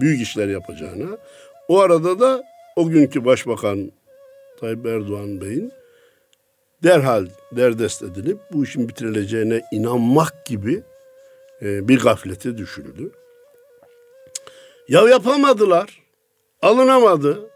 büyük 0.00 0.22
işler 0.22 0.48
yapacağına 0.48 1.18
o 1.68 1.80
arada 1.80 2.20
da 2.20 2.42
o 2.76 2.88
günkü 2.88 3.24
başbakan 3.24 3.92
Tayyip 4.60 4.86
Erdoğan 4.86 5.40
Bey'in 5.40 5.72
derhal 6.82 7.26
derdest 7.52 8.02
edilip 8.02 8.38
bu 8.52 8.64
işin 8.64 8.88
bitirileceğine 8.88 9.62
inanmak 9.72 10.46
gibi 10.46 10.82
e, 11.62 11.88
bir 11.88 12.00
gaflete 12.00 12.58
düşüldü. 12.58 13.12
Ya 14.88 15.08
yapamadılar, 15.08 16.02
alınamadı. 16.62 17.50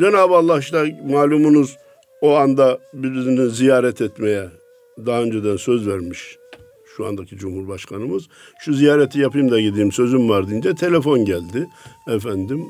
Cenab-ı 0.00 0.34
Allah 0.34 0.58
işte 0.58 1.00
malumunuz 1.10 1.76
o 2.20 2.34
anda 2.34 2.78
birini 2.92 3.50
ziyaret 3.50 4.00
etmeye 4.00 4.48
daha 5.06 5.22
önceden 5.22 5.56
söz 5.56 5.88
vermiş 5.88 6.36
şu 6.96 7.06
andaki 7.06 7.36
Cumhurbaşkanımız. 7.36 8.24
Şu 8.58 8.72
ziyareti 8.72 9.20
yapayım 9.20 9.50
da 9.50 9.60
gideyim 9.60 9.92
sözüm 9.92 10.28
var 10.28 10.48
deyince 10.48 10.74
telefon 10.74 11.24
geldi. 11.24 11.68
Efendim 12.08 12.66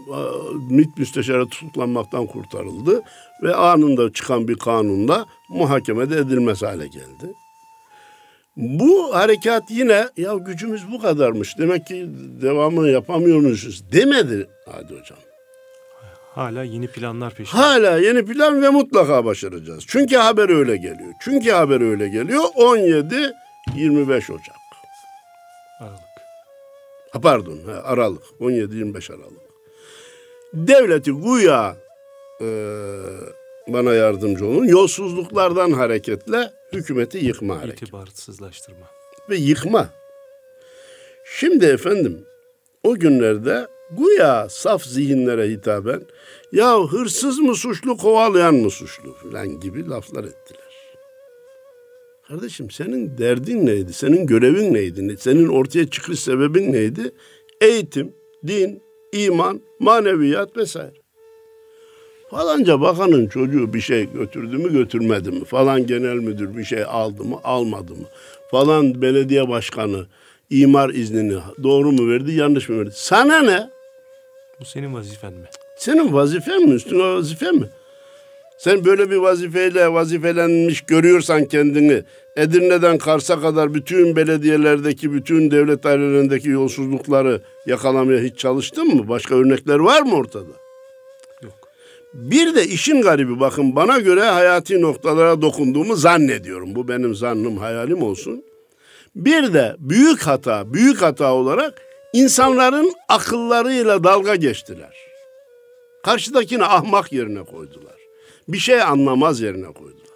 MİT 0.70 0.98
müsteşarı 0.98 1.48
tutuklanmaktan 1.48 2.26
kurtarıldı 2.26 3.02
ve 3.42 3.54
anında 3.54 4.12
çıkan 4.12 4.48
bir 4.48 4.54
kanunla 4.54 5.26
muhakemede 5.50 6.16
edilmez 6.16 6.62
hale 6.62 6.86
geldi. 6.86 7.32
Bu 8.56 9.14
harekat 9.14 9.70
yine 9.70 10.08
ya 10.16 10.34
gücümüz 10.34 10.92
bu 10.92 11.02
kadarmış 11.02 11.58
demek 11.58 11.86
ki 11.86 12.06
devamını 12.42 12.90
yapamıyormuşuz 12.90 13.92
demedi 13.92 14.46
Hadi 14.66 15.00
Hocam. 15.00 15.18
Hala 16.36 16.62
yeni 16.62 16.88
planlar 16.88 17.34
peşinde. 17.34 17.62
Hala 17.62 17.98
yeni 17.98 18.24
plan 18.24 18.62
ve 18.62 18.68
mutlaka 18.68 19.24
başaracağız. 19.24 19.84
Çünkü 19.86 20.16
haber 20.16 20.48
öyle 20.48 20.76
geliyor. 20.76 21.12
Çünkü 21.20 21.50
haber 21.50 21.80
öyle 21.80 22.08
geliyor. 22.08 22.44
17 22.54 23.32
25 23.76 24.30
Ocak. 24.30 24.56
Aralık. 25.80 26.00
Ha, 27.12 27.20
pardon 27.20 27.58
Aralık. 27.84 28.22
17-25 28.40 29.12
Aralık. 29.12 29.40
Devleti 30.54 31.12
güya 31.12 31.76
e, 32.40 32.46
bana 33.68 33.94
yardımcı 33.94 34.46
olun. 34.46 34.64
Yolsuzluklardan 34.64 35.72
hareketle 35.72 36.50
hükümeti 36.72 37.18
yıkma 37.18 37.58
hareketi. 37.58 37.84
İtibarsızlaştırma. 37.84 38.86
Ve 39.30 39.36
yıkma. 39.36 39.88
Şimdi 41.24 41.66
efendim 41.66 42.26
o 42.82 42.94
günlerde 42.94 43.66
güya 43.90 44.48
saf 44.48 44.84
zihinlere 44.84 45.48
hitaben 45.48 46.02
ya 46.52 46.80
hırsız 46.80 47.38
mı 47.38 47.54
suçlu 47.54 47.96
kovalayan 47.96 48.54
mı 48.54 48.70
suçlu 48.70 49.14
falan 49.14 49.60
gibi 49.60 49.88
laflar 49.88 50.24
ettiler. 50.24 50.66
Kardeşim 52.28 52.70
senin 52.70 53.18
derdin 53.18 53.66
neydi? 53.66 53.92
Senin 53.92 54.26
görevin 54.26 54.74
neydi? 54.74 55.16
Senin 55.18 55.48
ortaya 55.48 55.90
çıkış 55.90 56.20
sebebin 56.20 56.72
neydi? 56.72 57.10
Eğitim, 57.60 58.12
din, 58.46 58.82
iman, 59.12 59.60
maneviyat 59.78 60.56
vesaire. 60.56 60.94
Falanca 62.30 62.80
bakanın 62.80 63.26
çocuğu 63.26 63.74
bir 63.74 63.80
şey 63.80 64.12
götürdü 64.12 64.58
mü 64.58 64.72
götürmedi 64.72 65.30
mi? 65.30 65.44
Falan 65.44 65.86
genel 65.86 66.16
müdür 66.16 66.56
bir 66.56 66.64
şey 66.64 66.84
aldı 66.84 67.24
mı 67.24 67.36
almadı 67.44 67.92
mı? 67.92 68.06
Falan 68.50 69.02
belediye 69.02 69.48
başkanı 69.48 70.06
imar 70.50 70.90
iznini 70.90 71.34
doğru 71.62 71.92
mu 71.92 72.10
verdi 72.10 72.32
yanlış 72.32 72.68
mı 72.68 72.78
verdi? 72.78 72.92
Sana 72.94 73.42
ne? 73.42 73.75
Bu 74.60 74.64
senin 74.64 74.94
vazifen 74.94 75.32
mi? 75.32 75.46
Senin 75.76 76.12
vazifen 76.12 76.62
mi? 76.62 76.74
Üstüne 76.74 77.02
vazife 77.02 77.50
mi? 77.50 77.68
Sen 78.58 78.84
böyle 78.84 79.10
bir 79.10 79.16
vazifeyle 79.16 79.92
vazifelenmiş 79.92 80.80
görüyorsan 80.80 81.44
kendini 81.44 82.02
Edirne'den 82.36 82.98
Kars'a 82.98 83.40
kadar 83.40 83.74
bütün 83.74 84.16
belediyelerdeki, 84.16 85.12
bütün 85.12 85.50
devlet 85.50 85.84
dairelerindeki 85.84 86.48
yolsuzlukları 86.48 87.42
yakalamaya 87.66 88.20
hiç 88.20 88.38
çalıştın 88.38 88.86
mı? 88.86 89.08
Başka 89.08 89.34
örnekler 89.34 89.78
var 89.78 90.02
mı 90.02 90.14
ortada? 90.14 90.52
Yok. 91.42 91.54
Bir 92.14 92.54
de 92.54 92.64
işin 92.64 93.02
garibi 93.02 93.40
bakın 93.40 93.76
bana 93.76 93.98
göre 93.98 94.22
hayati 94.22 94.80
noktalara 94.80 95.42
dokunduğumu 95.42 95.96
zannediyorum. 95.96 96.74
Bu 96.74 96.88
benim 96.88 97.14
zannım, 97.14 97.56
hayalim 97.56 98.02
olsun. 98.02 98.44
Bir 99.16 99.54
de 99.54 99.76
büyük 99.78 100.22
hata, 100.22 100.74
büyük 100.74 101.02
hata 101.02 101.32
olarak 101.32 101.85
insanların 102.16 102.92
akıllarıyla 103.08 104.04
dalga 104.04 104.34
geçtiler. 104.34 104.96
Karşıdakini 106.02 106.64
ahmak 106.64 107.12
yerine 107.12 107.42
koydular 107.42 107.96
bir 108.48 108.58
şey 108.58 108.82
anlamaz 108.82 109.40
yerine 109.40 109.66
koydular. 109.66 110.06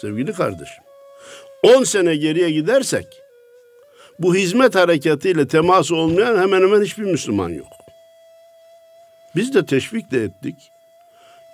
Sevgili 0.00 0.32
kardeşim, 0.32 0.84
10 1.62 1.84
sene 1.84 2.16
geriye 2.16 2.50
gidersek 2.50 3.06
bu 4.18 4.34
hizmet 4.34 4.74
hareketiyle 4.74 5.48
teması 5.48 5.96
olmayan 5.96 6.38
hemen 6.38 6.62
hemen 6.62 6.82
hiçbir 6.82 7.04
Müslüman 7.04 7.48
yok. 7.48 7.72
Biz 9.36 9.54
de 9.54 9.66
teşvik 9.66 10.10
de 10.10 10.24
ettik. 10.24 10.54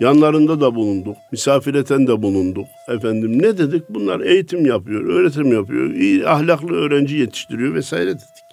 Yanlarında 0.00 0.60
da 0.60 0.74
bulunduk. 0.74 1.16
Misafireten 1.32 2.06
de 2.06 2.22
bulunduk. 2.22 2.66
Efendim 2.88 3.42
ne 3.42 3.58
dedik? 3.58 3.88
Bunlar 3.88 4.20
eğitim 4.20 4.66
yapıyor, 4.66 5.06
öğretim 5.06 5.52
yapıyor, 5.52 5.90
iyi 5.90 6.28
ahlaklı 6.28 6.76
öğrenci 6.76 7.16
yetiştiriyor 7.16 7.74
vesaire 7.74 8.10
dedik. 8.10 8.47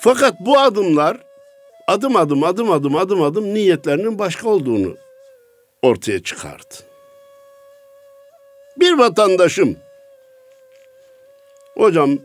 Fakat 0.00 0.40
bu 0.40 0.58
adımlar 0.58 1.16
adım 1.86 2.16
adım 2.16 2.44
adım 2.44 2.70
adım 2.70 2.96
adım 2.96 3.22
adım 3.22 3.54
niyetlerinin 3.54 4.18
başka 4.18 4.48
olduğunu 4.48 4.96
ortaya 5.82 6.22
çıkardı. 6.22 6.74
Bir 8.76 8.98
vatandaşım 8.98 9.76
hocam 11.76 12.18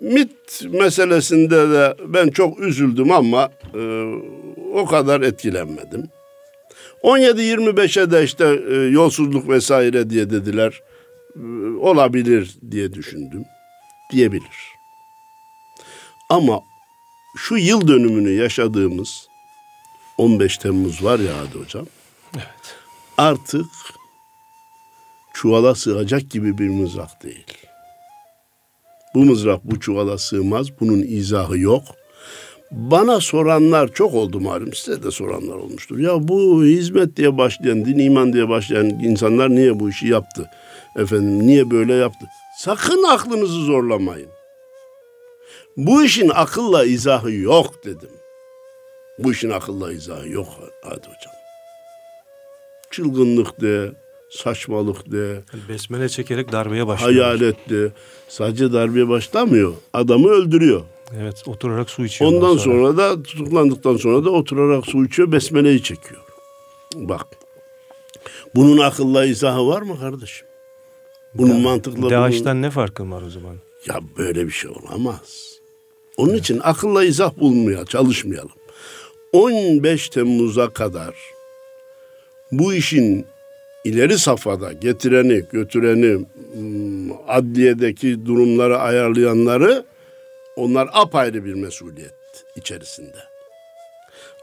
MIT 0.00 0.64
meselesinde 0.70 1.70
de 1.70 1.94
ben 2.06 2.28
çok 2.28 2.60
üzüldüm 2.60 3.12
ama 3.12 3.50
e, 3.74 4.12
o 4.74 4.86
kadar 4.86 5.20
etkilenmedim. 5.20 6.08
17-25'e 7.02 8.10
de 8.10 8.24
işte 8.24 8.60
e, 8.70 8.74
yolsuzluk 8.74 9.48
vesaire 9.48 10.10
diye 10.10 10.30
dediler. 10.30 10.82
E, 11.36 11.40
olabilir 11.80 12.56
diye 12.70 12.92
düşündüm. 12.92 13.44
Diyebilir. 14.12 14.74
Ama 16.28 16.60
şu 17.36 17.56
yıl 17.56 17.88
dönümünü 17.88 18.30
yaşadığımız 18.30 19.28
15 20.18 20.58
Temmuz 20.58 21.04
var 21.04 21.18
ya 21.18 21.32
hadi 21.38 21.64
hocam. 21.64 21.86
Evet. 22.34 22.76
Artık 23.18 23.66
çuvala 25.34 25.74
sığacak 25.74 26.30
gibi 26.30 26.58
bir 26.58 26.68
mızrak 26.68 27.22
değil. 27.22 27.46
Bu 29.14 29.24
mızrak 29.24 29.64
bu 29.64 29.80
çuvala 29.80 30.18
sığmaz. 30.18 30.80
Bunun 30.80 31.02
izahı 31.02 31.58
yok. 31.58 31.82
Bana 32.70 33.20
soranlar 33.20 33.92
çok 33.92 34.14
oldu 34.14 34.40
malum. 34.40 34.74
Size 34.74 35.02
de 35.02 35.10
soranlar 35.10 35.54
olmuştur. 35.54 35.98
Ya 35.98 36.28
bu 36.28 36.64
hizmet 36.64 37.16
diye 37.16 37.38
başlayan, 37.38 37.84
din 37.84 37.98
iman 37.98 38.32
diye 38.32 38.48
başlayan 38.48 38.86
insanlar 38.86 39.50
niye 39.50 39.80
bu 39.80 39.90
işi 39.90 40.08
yaptı? 40.08 40.50
Efendim 40.96 41.46
niye 41.46 41.70
böyle 41.70 41.94
yaptı? 41.94 42.26
Sakın 42.58 43.02
aklınızı 43.02 43.60
zorlamayın. 43.64 44.28
Bu 45.86 46.04
işin 46.04 46.28
akılla 46.28 46.84
izahı 46.84 47.32
yok 47.32 47.84
dedim. 47.84 48.10
Bu 49.18 49.32
işin 49.32 49.50
akılla 49.50 49.92
izahı 49.92 50.28
yok 50.28 50.48
hadi 50.82 51.00
hocam. 51.00 51.34
Çılgınlık 52.90 53.60
de, 53.60 53.92
saçmalık 54.30 55.12
de. 55.12 55.42
Besmele 55.68 56.08
çekerek 56.08 56.52
darbeye 56.52 56.86
başlıyor. 56.86 57.24
Hayalet 57.24 57.70
de. 57.70 57.92
Sadece 58.28 58.72
darbeye 58.72 59.08
başlamıyor. 59.08 59.72
Adamı 59.92 60.28
öldürüyor. 60.28 60.82
Evet 61.16 61.42
oturarak 61.46 61.90
su 61.90 62.04
içiyor. 62.04 62.32
Ondan 62.32 62.56
sonra. 62.56 62.58
sonra 62.58 62.96
da 62.96 63.22
tutuklandıktan 63.22 63.96
sonra 63.96 64.24
da 64.24 64.30
oturarak 64.30 64.86
su 64.86 65.04
içiyor, 65.04 65.32
besmeleyi 65.32 65.82
çekiyor. 65.82 66.20
Bak. 66.94 67.26
Bunun 68.54 68.78
akılla 68.78 69.24
izahı 69.24 69.66
var 69.66 69.82
mı 69.82 70.00
kardeşim? 70.00 70.46
Bunun 71.34 71.64
da, 71.64 71.68
mantıkla... 71.68 72.10
DAEŞ'ten 72.10 72.54
bunun... 72.54 72.62
ne 72.62 72.70
farkın 72.70 73.12
var 73.12 73.22
o 73.22 73.30
zaman? 73.30 73.56
Ya 73.86 74.00
böyle 74.18 74.46
bir 74.46 74.52
şey 74.52 74.70
olamaz. 74.70 75.59
Onun 76.20 76.34
için 76.34 76.60
akılla 76.62 77.04
izah 77.04 77.38
bulmaya 77.40 77.84
çalışmayalım. 77.84 78.52
15 79.32 80.08
Temmuz'a 80.08 80.70
kadar 80.70 81.14
bu 82.52 82.74
işin 82.74 83.26
ileri 83.84 84.18
safhada 84.18 84.72
getireni, 84.72 85.44
götüreni, 85.52 86.26
hmm, 86.52 87.12
adliyedeki 87.28 88.26
durumları 88.26 88.78
ayarlayanları 88.78 89.84
onlar 90.56 90.90
apayrı 90.92 91.44
bir 91.44 91.54
mesuliyet 91.54 92.14
içerisinde. 92.56 93.18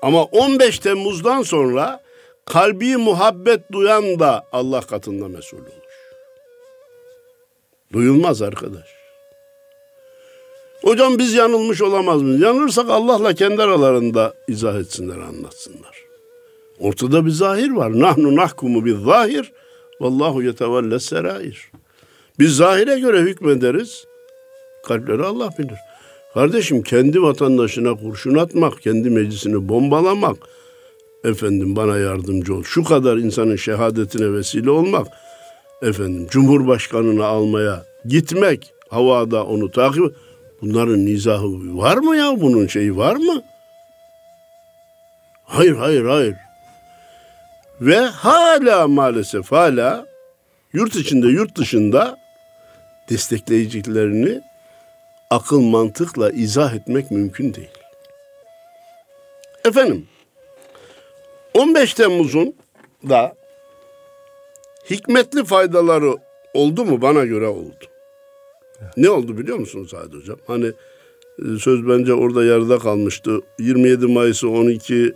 Ama 0.01 0.23
15 0.23 0.79
Temmuz'dan 0.79 1.41
sonra 1.41 2.01
kalbi 2.45 2.97
muhabbet 2.97 3.71
duyan 3.71 4.19
da 4.19 4.45
Allah 4.51 4.81
katında 4.81 5.27
mesul 5.27 5.57
olur. 5.57 5.71
Duyulmaz 7.93 8.41
arkadaş. 8.41 8.96
Hocam 10.81 11.17
biz 11.17 11.33
yanılmış 11.33 11.81
olamaz 11.81 12.21
mıyız? 12.21 12.41
Yanılırsak 12.41 12.89
Allah'la 12.89 13.33
kendi 13.33 13.61
aralarında 13.61 14.33
izah 14.47 14.79
etsinler, 14.79 15.17
anlatsınlar. 15.17 16.05
Ortada 16.79 17.25
bir 17.25 17.31
zahir 17.31 17.71
var. 17.71 17.99
Nahnu 17.99 18.35
nahkumu 18.35 18.85
bir 18.85 18.97
zahir. 18.97 19.51
Vallahu 20.01 20.43
yetevelle 20.43 20.99
serair. 20.99 21.71
Biz 22.39 22.55
zahire 22.55 22.99
göre 22.99 23.21
hükmederiz. 23.21 24.05
Kalpleri 24.85 25.23
Allah 25.23 25.49
bilir. 25.59 25.77
Kardeşim 26.33 26.81
kendi 26.81 27.21
vatandaşına 27.21 27.95
kurşun 27.95 28.35
atmak, 28.35 28.81
kendi 28.81 29.09
meclisini 29.09 29.69
bombalamak 29.69 30.37
efendim 31.23 31.75
bana 31.75 31.97
yardımcı 31.97 32.55
ol. 32.55 32.63
Şu 32.63 32.83
kadar 32.83 33.17
insanın 33.17 33.55
şehadetine 33.55 34.33
vesile 34.33 34.69
olmak, 34.69 35.07
efendim 35.81 36.27
Cumhurbaşkanını 36.29 37.25
almaya 37.25 37.85
gitmek, 38.05 38.73
havada 38.89 39.45
onu 39.45 39.71
takip 39.71 40.15
Bunların 40.61 41.05
nizahı 41.05 41.77
var 41.77 41.97
mı 41.97 42.17
ya? 42.17 42.41
Bunun 42.41 42.67
şeyi 42.67 42.97
var 42.97 43.15
mı? 43.15 43.43
Hayır, 45.43 45.75
hayır, 45.75 46.05
hayır. 46.05 46.35
Ve 47.81 47.97
hala 47.97 48.87
maalesef 48.87 49.51
hala 49.51 50.05
yurt 50.73 50.95
içinde, 50.95 51.27
yurt 51.27 51.57
dışında 51.57 52.17
destekleyicilerini 53.09 54.41
akıl 55.29 55.61
mantıkla 55.61 56.31
izah 56.31 56.75
etmek 56.75 57.11
mümkün 57.11 57.53
değil. 57.53 57.69
Efendim, 59.65 60.07
15 61.53 61.93
Temmuz'un 61.93 62.55
da 63.09 63.35
hikmetli 64.89 65.45
faydaları 65.45 66.17
oldu 66.53 66.85
mu? 66.85 67.01
Bana 67.01 67.25
göre 67.25 67.47
oldu. 67.47 67.85
Ne 68.97 69.09
oldu 69.09 69.37
biliyor 69.37 69.57
musunuz 69.57 69.89
Sadi 69.89 70.17
Hocam? 70.17 70.37
Hani 70.47 70.65
e, 71.39 71.59
söz 71.59 71.87
bence 71.87 72.13
orada 72.13 72.43
yarıda 72.43 72.79
kalmıştı. 72.79 73.41
27 73.59 74.07
Mayıs'ı 74.07 74.49
12 74.49 75.13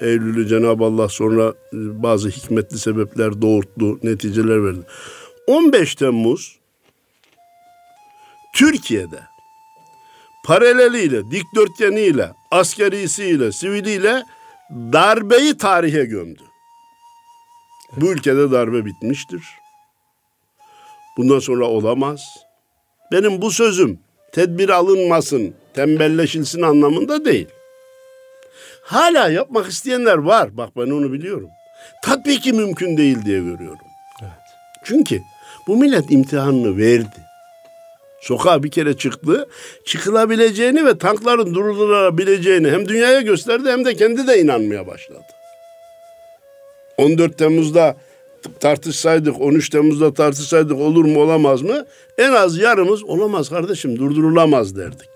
Eylül'ü 0.00 0.48
Cenab-ı 0.48 0.84
Allah 0.84 1.08
sonra 1.08 1.48
e, 1.72 2.02
bazı 2.02 2.28
hikmetli 2.28 2.78
sebepler 2.78 3.42
doğurttu, 3.42 3.98
neticeler 4.02 4.64
verdi. 4.64 4.80
15 5.46 5.94
Temmuz 5.94 6.58
Türkiye'de 8.54 9.20
paraleliyle, 10.44 11.30
dikdörtgeniyle, 11.30 12.32
askerisiyle, 12.50 13.52
siviliyle 13.52 14.22
darbeyi 14.70 15.56
tarihe 15.58 16.04
gömdü. 16.04 16.42
Bu 17.96 18.12
ülkede 18.12 18.50
darbe 18.50 18.84
bitmiştir. 18.84 19.42
Bundan 21.16 21.38
sonra 21.38 21.64
olamaz. 21.64 22.20
Benim 23.12 23.42
bu 23.42 23.50
sözüm 23.50 23.98
tedbir 24.32 24.68
alınmasın, 24.68 25.54
tembelleşilsin 25.74 26.62
anlamında 26.62 27.24
değil. 27.24 27.48
Hala 28.82 29.28
yapmak 29.28 29.66
isteyenler 29.70 30.18
var. 30.18 30.56
Bak 30.56 30.70
ben 30.76 30.90
onu 30.90 31.12
biliyorum. 31.12 31.48
Tabii 32.02 32.40
ki 32.40 32.52
mümkün 32.52 32.96
değil 32.96 33.24
diye 33.24 33.38
görüyorum. 33.38 33.86
Evet. 34.22 34.30
Çünkü 34.84 35.20
bu 35.66 35.76
millet 35.76 36.10
imtihanını 36.10 36.76
verdi. 36.76 37.16
Sokağa 38.20 38.62
bir 38.62 38.70
kere 38.70 38.96
çıktı. 38.96 39.48
Çıkılabileceğini 39.86 40.86
ve 40.86 40.98
tankların 40.98 41.54
durdurulabileceğini 41.54 42.70
hem 42.70 42.88
dünyaya 42.88 43.20
gösterdi 43.20 43.70
hem 43.70 43.84
de 43.84 43.94
kendi 43.94 44.26
de 44.26 44.40
inanmaya 44.40 44.86
başladı. 44.86 45.24
14 46.96 47.38
Temmuz'da 47.38 47.96
tartışsaydık 48.60 49.40
13 49.40 49.68
Temmuz'da 49.68 50.14
tartışsaydık 50.14 50.80
olur 50.80 51.04
mu 51.04 51.22
olamaz 51.22 51.62
mı? 51.62 51.86
En 52.18 52.32
az 52.32 52.58
yarımız 52.58 53.04
olamaz 53.04 53.48
kardeşim 53.48 53.98
durdurulamaz 53.98 54.76
derdik. 54.76 55.10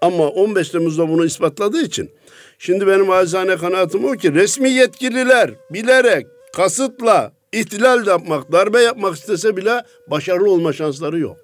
Ama 0.00 0.28
15 0.28 0.68
Temmuz'da 0.68 1.08
bunu 1.08 1.24
ispatladığı 1.24 1.82
için 1.82 2.10
şimdi 2.58 2.86
benim 2.86 3.10
acizane 3.10 3.56
kanaatim 3.56 4.04
o 4.04 4.12
ki 4.12 4.34
resmi 4.34 4.70
yetkililer 4.70 5.50
bilerek 5.70 6.26
kasıtla 6.52 7.32
ihtilal 7.52 8.06
yapmak, 8.06 8.52
darbe 8.52 8.80
yapmak 8.80 9.16
istese 9.16 9.56
bile 9.56 9.82
başarılı 10.06 10.50
olma 10.50 10.72
şansları 10.72 11.18
yok. 11.18 11.36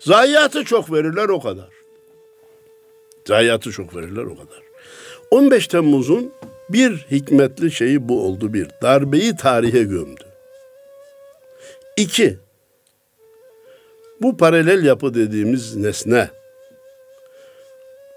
Zayiatı 0.00 0.64
çok 0.64 0.92
verirler 0.92 1.28
o 1.28 1.40
kadar. 1.40 1.68
Zayiatı 3.26 3.70
çok 3.70 3.96
verirler 3.96 4.24
o 4.24 4.34
kadar. 4.34 4.62
15 5.30 5.68
Temmuz'un 5.68 6.32
bir 6.70 7.06
hikmetli 7.10 7.70
şeyi 7.70 8.08
bu 8.08 8.26
oldu 8.26 8.52
bir. 8.54 8.68
Darbeyi 8.82 9.36
tarihe 9.36 9.82
gömdü. 9.82 10.24
İki, 11.96 12.38
bu 14.20 14.36
paralel 14.36 14.84
yapı 14.84 15.14
dediğimiz 15.14 15.76
nesne 15.76 16.30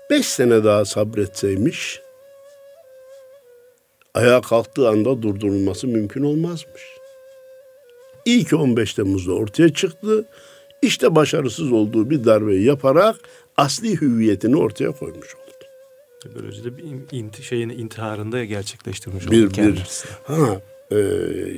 beş 0.09 0.25
sene 0.25 0.63
daha 0.63 0.85
sabretseymiş 0.85 2.01
ayağa 4.13 4.41
kalktığı 4.41 4.89
anda 4.89 5.21
durdurulması 5.21 5.87
mümkün 5.87 6.23
olmazmış. 6.23 6.81
İyi 8.25 8.45
ki 8.45 8.55
15 8.55 8.93
Temmuz'da 8.93 9.33
ortaya 9.33 9.73
çıktı. 9.73 10.25
İşte 10.81 11.15
başarısız 11.15 11.71
olduğu 11.71 12.09
bir 12.09 12.25
darbeyi 12.25 12.63
yaparak 12.63 13.15
asli 13.57 14.01
hüviyetini 14.01 14.57
ortaya 14.57 14.91
koymuş 14.91 15.35
oldu. 15.35 15.40
Böylece 16.35 16.63
de 16.63 16.77
bir 16.77 16.83
inti, 17.11 17.43
şeyini 17.43 17.73
intiharında 17.73 18.45
gerçekleştirmiş 18.45 19.31
bir, 19.31 19.45
oldu 19.45 19.57
bir, 19.57 19.83
Ha, 20.23 20.61
e, 20.91 20.97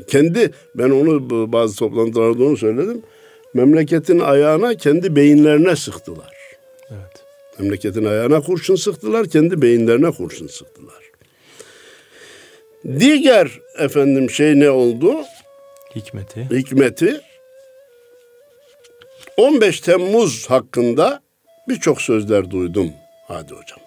kendi 0.08 0.52
ben 0.76 0.90
onu 0.90 1.30
bazı 1.54 1.76
toplantılarda 1.76 2.44
onu 2.44 2.58
söyledim. 2.58 3.02
Memleketin 3.54 4.20
ayağına 4.20 4.78
kendi 4.78 5.16
beyinlerine 5.16 5.76
sıktılar. 5.76 6.34
Evet. 6.90 7.24
Memleketin 7.60 8.06
ayağına 8.06 8.42
kurşun 8.42 8.76
sıktılar, 8.76 9.28
kendi 9.28 9.62
beyinlerine 9.62 10.12
kurşun 10.12 10.48
sıktılar. 10.48 11.04
Diğer 13.00 13.60
efendim 13.78 14.30
şey 14.30 14.60
ne 14.60 14.70
oldu? 14.70 15.16
Hikmeti. 15.96 16.48
Hikmeti 16.52 17.22
15 19.38 19.80
Temmuz 19.82 20.50
hakkında 20.50 21.22
birçok 21.70 22.02
sözler 22.02 22.52
duydum. 22.52 22.92
Hadi 23.28 23.54
hocam. 23.54 23.83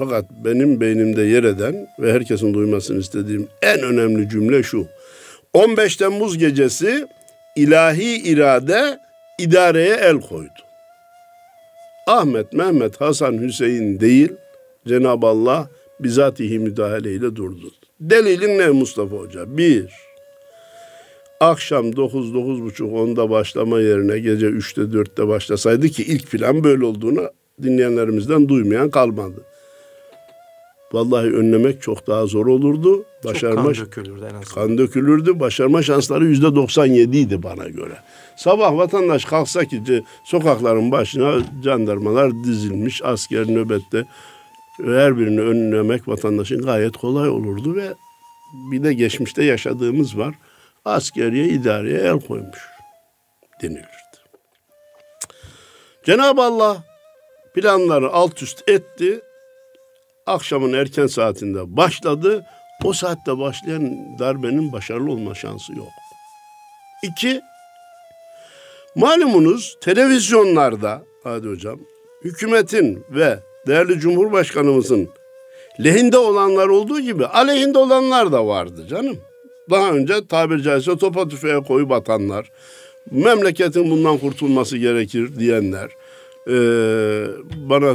Fakat 0.00 0.24
benim 0.44 0.80
beynimde 0.80 1.22
yer 1.22 1.44
eden 1.44 1.88
ve 1.98 2.12
herkesin 2.12 2.54
duymasını 2.54 2.98
istediğim 2.98 3.48
en 3.62 3.82
önemli 3.82 4.28
cümle 4.28 4.62
şu. 4.62 4.86
15 5.52 5.96
Temmuz 5.96 6.38
gecesi 6.38 7.06
ilahi 7.56 8.16
irade 8.16 8.98
idareye 9.38 9.94
el 9.94 10.20
koydu. 10.20 10.60
Ahmet, 12.06 12.52
Mehmet, 12.52 13.00
Hasan, 13.00 13.42
Hüseyin 13.42 14.00
değil, 14.00 14.32
Cenab-ı 14.88 15.26
Allah 15.26 15.68
bizatihi 16.00 16.58
müdahaleyle 16.58 17.36
durdu. 17.36 17.72
Delilin 18.00 18.58
ne 18.58 18.68
Mustafa 18.68 19.16
Hoca? 19.16 19.56
Bir, 19.56 19.86
akşam 21.40 21.96
9, 21.96 22.30
9.30, 22.30 22.82
10'da 22.82 23.30
başlama 23.30 23.80
yerine 23.80 24.18
gece 24.18 24.46
3'te 24.46 24.80
4'te 24.80 25.28
başlasaydı 25.28 25.88
ki 25.88 26.02
ilk 26.02 26.30
plan 26.30 26.64
böyle 26.64 26.84
olduğunu 26.84 27.30
dinleyenlerimizden 27.62 28.48
duymayan 28.48 28.90
kalmadı. 28.90 29.49
Vallahi 30.92 31.26
önlemek 31.26 31.82
çok 31.82 32.06
daha 32.06 32.26
zor 32.26 32.46
olurdu. 32.46 33.04
Başarma, 33.24 33.74
çok 33.74 33.92
kan 33.92 33.96
dökülürdü 33.96 34.20
en 34.20 34.34
azından. 34.34 34.66
Kan 34.66 34.78
dökülürdü. 34.78 35.40
Başarma 35.40 35.82
şansları 35.82 36.24
yüzde 36.24 36.54
97 36.54 37.18
idi 37.18 37.42
bana 37.42 37.68
göre. 37.68 37.96
Sabah 38.36 38.76
vatandaş 38.76 39.24
kalksa 39.24 39.64
ki 39.64 40.04
sokakların 40.24 40.92
başına 40.92 41.42
jandarmalar 41.64 42.44
dizilmiş, 42.44 43.04
asker 43.04 43.46
nöbette 43.46 44.04
her 44.76 45.18
birini 45.18 45.40
önlemek 45.40 46.08
vatandaşın 46.08 46.62
gayet 46.62 46.96
kolay 46.96 47.28
olurdu 47.28 47.76
ve 47.76 47.94
bir 48.72 48.82
de 48.82 48.94
geçmişte 48.94 49.44
yaşadığımız 49.44 50.18
var. 50.18 50.34
Askeriye 50.84 51.48
idareye 51.48 51.98
el 51.98 52.20
koymuş 52.20 52.58
denilirdi. 53.62 53.86
Cenab-ı 56.04 56.42
Allah 56.42 56.84
planları 57.54 58.10
alt 58.12 58.42
üst 58.42 58.68
etti 58.68 59.20
akşamın 60.30 60.72
erken 60.72 61.06
saatinde 61.06 61.76
başladı. 61.76 62.46
O 62.84 62.92
saatte 62.92 63.38
başlayan 63.38 64.18
darbenin 64.18 64.72
başarılı 64.72 65.12
olma 65.12 65.34
şansı 65.34 65.72
yok. 65.72 65.88
İki, 67.02 67.40
malumunuz 68.94 69.76
televizyonlarda, 69.80 71.02
hadi 71.24 71.48
hocam, 71.48 71.78
hükümetin 72.24 73.04
ve 73.10 73.38
değerli 73.66 74.00
Cumhurbaşkanımızın 74.00 75.08
lehinde 75.84 76.18
olanlar 76.18 76.66
olduğu 76.66 77.00
gibi 77.00 77.26
aleyhinde 77.26 77.78
olanlar 77.78 78.32
da 78.32 78.46
vardı 78.46 78.86
canım. 78.90 79.18
Daha 79.70 79.90
önce 79.90 80.26
tabiri 80.26 80.62
caizse 80.62 80.98
topa 80.98 81.28
tüfeğe 81.28 81.60
koyup 81.60 81.92
atanlar, 81.92 82.50
memleketin 83.10 83.90
bundan 83.90 84.18
kurtulması 84.18 84.76
gerekir 84.76 85.38
diyenler, 85.38 85.90
e, 86.46 86.52
bana 87.68 87.86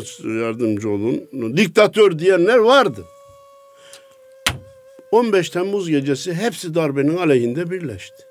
yardımcı 0.42 0.90
olun. 0.90 1.28
Diktatör 1.58 2.20
diyenler 2.20 2.58
vardı. 2.58 3.06
15 5.12 5.50
Temmuz 5.50 5.90
gecesi 5.90 6.34
hepsi 6.34 6.76
darbenin 6.76 7.18
aleyhinde 7.18 7.72
birleşti. 7.72 8.24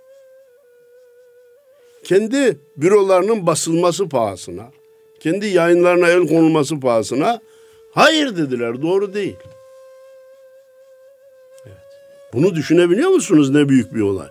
Kendi 2.04 2.58
bürolarının 2.76 3.46
basılması 3.46 4.08
pahasına, 4.08 4.70
kendi 5.20 5.46
yayınlarına 5.46 6.08
el 6.08 6.28
konulması 6.28 6.80
pahasına 6.80 7.40
hayır 7.92 8.36
dediler, 8.36 8.82
doğru 8.82 9.14
değil. 9.14 9.36
Evet. 11.66 11.76
Bunu 12.32 12.54
düşünebiliyor 12.54 13.10
musunuz 13.10 13.50
ne 13.50 13.68
büyük 13.68 13.94
bir 13.94 14.00
olay? 14.00 14.28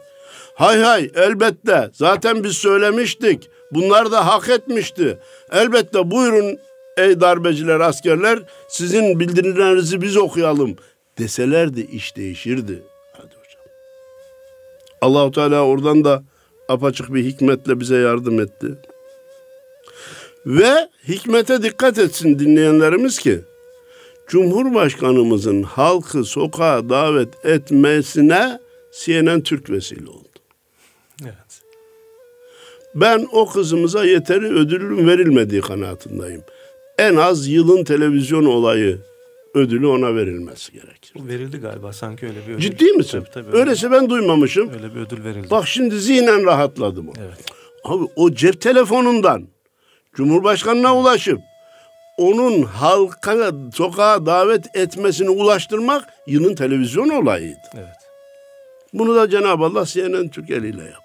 Hay 0.54 0.82
hay 0.82 1.12
elbette 1.16 1.90
zaten 1.94 2.44
biz 2.44 2.58
söylemiştik. 2.58 3.50
Bunlar 3.74 4.12
da 4.12 4.28
hak 4.28 4.50
etmişti. 4.50 5.18
Elbette 5.52 6.12
buyurun 6.12 6.60
ey 6.98 7.22
darbeciler 7.22 7.80
askerler 7.80 8.40
sizin 8.68 9.20
bildirilerinizi 9.20 10.02
biz 10.02 10.18
okuyalım 10.18 10.76
deselerdi 11.18 11.82
iş 11.82 12.16
değişirdi. 12.16 12.84
Hadi 13.14 13.36
hocam. 13.36 13.64
Allahu 15.02 15.32
Teala 15.32 15.66
oradan 15.66 16.04
da 16.04 16.24
apaçık 16.70 17.14
bir 17.14 17.26
hikmetle 17.26 17.80
bize 17.80 17.98
yardım 17.98 18.40
etti. 18.40 18.68
Ve 20.46 20.90
hikmete 21.08 21.64
dikkat 21.64 21.98
etsin 21.98 22.40
dinleyenlerimiz 22.40 23.20
ki 23.20 23.42
Cumhurbaşkanımızın 24.28 25.64
halkı 25.64 26.24
sokağa 26.24 26.90
davet 26.90 27.46
etmesine 27.46 28.60
CNN 29.04 29.42
Türk 29.42 29.70
vesile 29.70 30.10
oldu. 30.10 30.30
Evet. 31.24 31.63
Ben 32.96 33.28
o 33.32 33.46
kızımıza 33.50 34.06
yeteri 34.06 34.46
ödülün 34.46 35.08
verilmediği 35.08 35.62
kanaatindeyim. 35.62 36.42
En 36.98 37.16
az 37.16 37.48
yılın 37.48 37.84
televizyon 37.84 38.46
olayı 38.46 39.00
ödülü 39.54 39.88
ona 39.88 40.16
verilmesi 40.16 40.72
gerekir. 40.72 41.14
Verildi 41.16 41.58
galiba 41.58 41.94
sanki 41.94 42.26
öyle 42.26 42.48
bir 42.48 42.54
ödül. 42.54 42.62
Ciddi 42.62 42.86
misin? 42.86 43.24
Tabii, 43.34 43.48
tabii, 43.48 43.58
Öyleyse 43.58 43.92
ben 43.92 44.10
duymamışım. 44.10 44.70
Öyle 44.70 44.96
bir 44.96 45.00
ödül 45.00 45.24
verildi. 45.24 45.50
Bak 45.52 45.68
şimdi 45.68 46.00
zihnen 46.00 46.46
rahatladım. 46.46 47.08
Evet. 47.20 47.46
Abi 47.84 48.04
o 48.16 48.34
cep 48.34 48.62
telefonundan 48.62 49.48
Cumhurbaşkanına 50.16 50.96
ulaşıp 50.98 51.40
onun 52.18 52.64
halka 52.64 53.52
sokağa 53.74 54.26
davet 54.26 54.76
etmesini 54.76 55.30
ulaştırmak 55.30 56.10
yılın 56.28 56.56
televizyon 56.56 57.10
olayıydı. 57.10 57.70
Evet. 57.76 57.88
Bunu 58.94 59.16
da 59.16 59.30
Cenab-ı 59.30 59.66
Allah 59.66 59.86
CNN 59.86 60.28
Türk 60.28 60.50
eliyle 60.50 60.84
yaptı. 60.84 61.04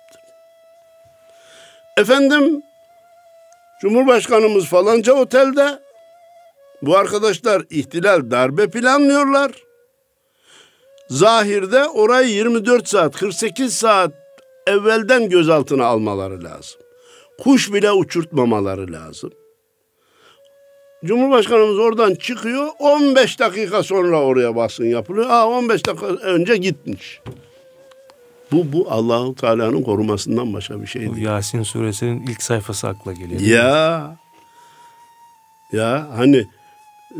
Efendim 1.98 2.62
Cumhurbaşkanımız 3.80 4.66
falanca 4.66 5.12
otelde 5.12 5.78
bu 6.82 6.96
arkadaşlar 6.96 7.62
ihtilal 7.70 8.30
darbe 8.30 8.68
planlıyorlar. 8.70 9.52
Zahirde 11.10 11.88
orayı 11.88 12.28
24 12.28 12.88
saat 12.88 13.16
48 13.16 13.76
saat 13.76 14.12
evvelden 14.66 15.28
gözaltına 15.28 15.86
almaları 15.86 16.44
lazım. 16.44 16.80
Kuş 17.38 17.72
bile 17.72 17.92
uçurtmamaları 17.92 18.92
lazım. 18.92 19.30
Cumhurbaşkanımız 21.04 21.78
oradan 21.78 22.14
çıkıyor. 22.14 22.68
15 22.78 23.40
dakika 23.40 23.82
sonra 23.82 24.22
oraya 24.22 24.56
basın 24.56 24.84
yapılıyor. 24.84 25.30
Aa 25.30 25.48
15 25.48 25.86
dakika 25.86 26.06
önce 26.06 26.56
gitmiş. 26.56 27.20
Bu 28.52 28.72
bu 28.72 28.86
Allahu 28.90 29.34
Teala'nın 29.34 29.82
korumasından 29.82 30.52
başka 30.52 30.82
bir 30.82 30.86
şey 30.86 31.02
değil. 31.02 31.12
Bu 31.16 31.18
Yasin 31.18 31.62
suresinin 31.62 32.22
ilk 32.26 32.42
sayfası 32.42 32.88
akla 32.88 33.12
geliyor. 33.12 33.40
Ya. 33.40 34.16
Ya 35.72 36.08
hani 36.16 36.46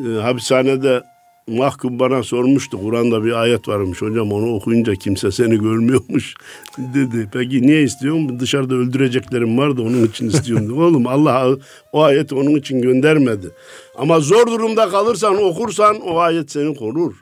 e, 0.07 0.21
hapishanede 0.23 1.03
mahkum 1.49 1.99
bana 1.99 2.23
sormuştu. 2.23 2.81
Kur'an'da 2.83 3.25
bir 3.25 3.33
ayet 3.33 3.69
varmış 3.69 4.03
hocam 4.03 4.33
onu 4.33 4.55
okuyunca 4.55 4.95
kimse 4.95 5.33
seni 5.33 5.59
görmüyormuş 5.59 6.35
dedi. 6.79 7.29
Peki 7.33 7.63
niye 7.63 7.83
istiyorsun? 7.83 8.41
Dışarıda 8.41 8.75
öldüreceklerim 8.75 9.59
vardı 9.59 9.83
onun 9.83 10.07
için 10.07 10.29
istiyorum. 10.29 10.79
Oğlum 10.79 11.07
Allah 11.07 11.57
o 11.93 12.03
ayeti 12.03 12.35
onun 12.35 12.55
için 12.55 12.83
göndermedi. 12.83 13.51
Ama 13.99 14.21
zor 14.21 14.47
durumda 14.47 14.89
kalırsan 14.89 15.43
okursan 15.43 16.01
o 16.01 16.19
ayet 16.19 16.51
seni 16.51 16.75
korur. 16.75 17.15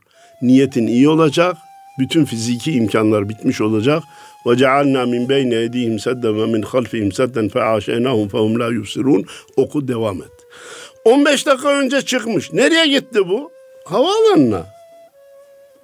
Niyetin 0.43 0.87
iyi 0.87 1.09
olacak. 1.09 1.57
Bütün 1.99 2.25
fiziki 2.25 2.73
imkanlar 2.73 3.29
bitmiş 3.29 3.61
olacak. 3.61 4.03
Ve 4.47 4.57
cealna 4.57 5.07
min 5.07 5.29
beyne 5.29 5.55
edihim 5.63 5.99
sedden 5.99 6.39
ve 6.39 6.47
min 6.47 6.63
halfihim 6.63 7.13
sedden 7.13 7.49
fe 7.49 7.63
aşeynahum 7.63 8.29
fehum 8.29 8.61
la 8.61 8.69
yusirun. 8.69 9.25
Oku 9.57 9.89
devam 9.89 10.17
et. 10.17 10.33
15 11.05 11.47
dakika 11.47 11.69
önce 11.69 12.03
çıkmış. 12.03 12.53
Nereye 12.53 12.87
gitti 12.87 13.29
bu? 13.29 13.51
havaalanına. 13.87 14.67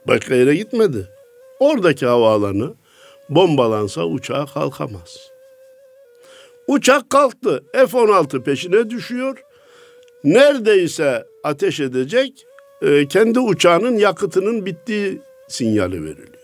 Başka 0.06 0.34
yere 0.34 0.54
gitmedi. 0.54 1.08
Oradaki 1.60 2.06
havaalanı 2.06 2.74
bombalansa 3.28 4.04
uçağa 4.04 4.46
kalkamaz. 4.46 5.30
Uçak 6.66 7.10
kalktı. 7.10 7.64
F-16 7.72 8.42
peşine 8.42 8.90
düşüyor. 8.90 9.44
Neredeyse 10.24 11.24
ateş 11.44 11.80
edecek. 11.80 12.46
E, 12.82 13.08
kendi 13.08 13.38
uçağının 13.38 13.96
yakıtının 13.98 14.66
bittiği 14.66 15.20
sinyali 15.52 16.04
veriliyor. 16.04 16.42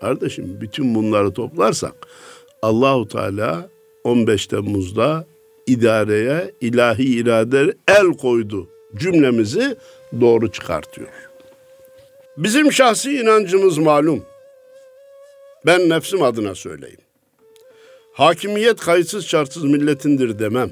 Kardeşim 0.00 0.60
bütün 0.60 0.94
bunları 0.94 1.32
toplarsak 1.32 1.94
Allahu 2.62 3.08
Teala 3.08 3.68
15 4.04 4.46
Temmuz'da 4.46 5.26
idareye 5.66 6.52
ilahi 6.60 7.04
irade 7.04 7.74
el 7.88 8.06
koydu 8.06 8.68
cümlemizi 8.96 9.76
doğru 10.20 10.52
çıkartıyor. 10.52 11.08
Bizim 12.36 12.72
şahsi 12.72 13.20
inancımız 13.20 13.78
malum. 13.78 14.24
Ben 15.66 15.88
nefsim 15.88 16.22
adına 16.22 16.54
söyleyeyim. 16.54 17.00
Hakimiyet 18.12 18.80
kayıtsız 18.80 19.26
şartsız 19.26 19.64
milletindir 19.64 20.38
demem. 20.38 20.70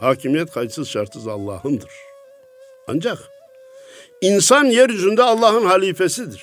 Hakimiyet 0.00 0.50
kayıtsız 0.50 0.88
şartsız 0.88 1.28
Allah'ındır. 1.28 1.90
Ancak 2.88 3.18
insan 4.20 4.64
yeryüzünde 4.64 5.22
Allah'ın 5.22 5.64
halifesidir. 5.64 6.42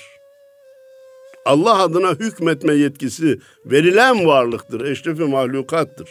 Allah 1.45 1.81
adına 1.83 2.11
hükmetme 2.11 2.73
yetkisi 2.73 3.39
verilen 3.65 4.25
varlıktır, 4.25 4.81
eşrefi 4.85 5.23
mahlukattır. 5.23 6.09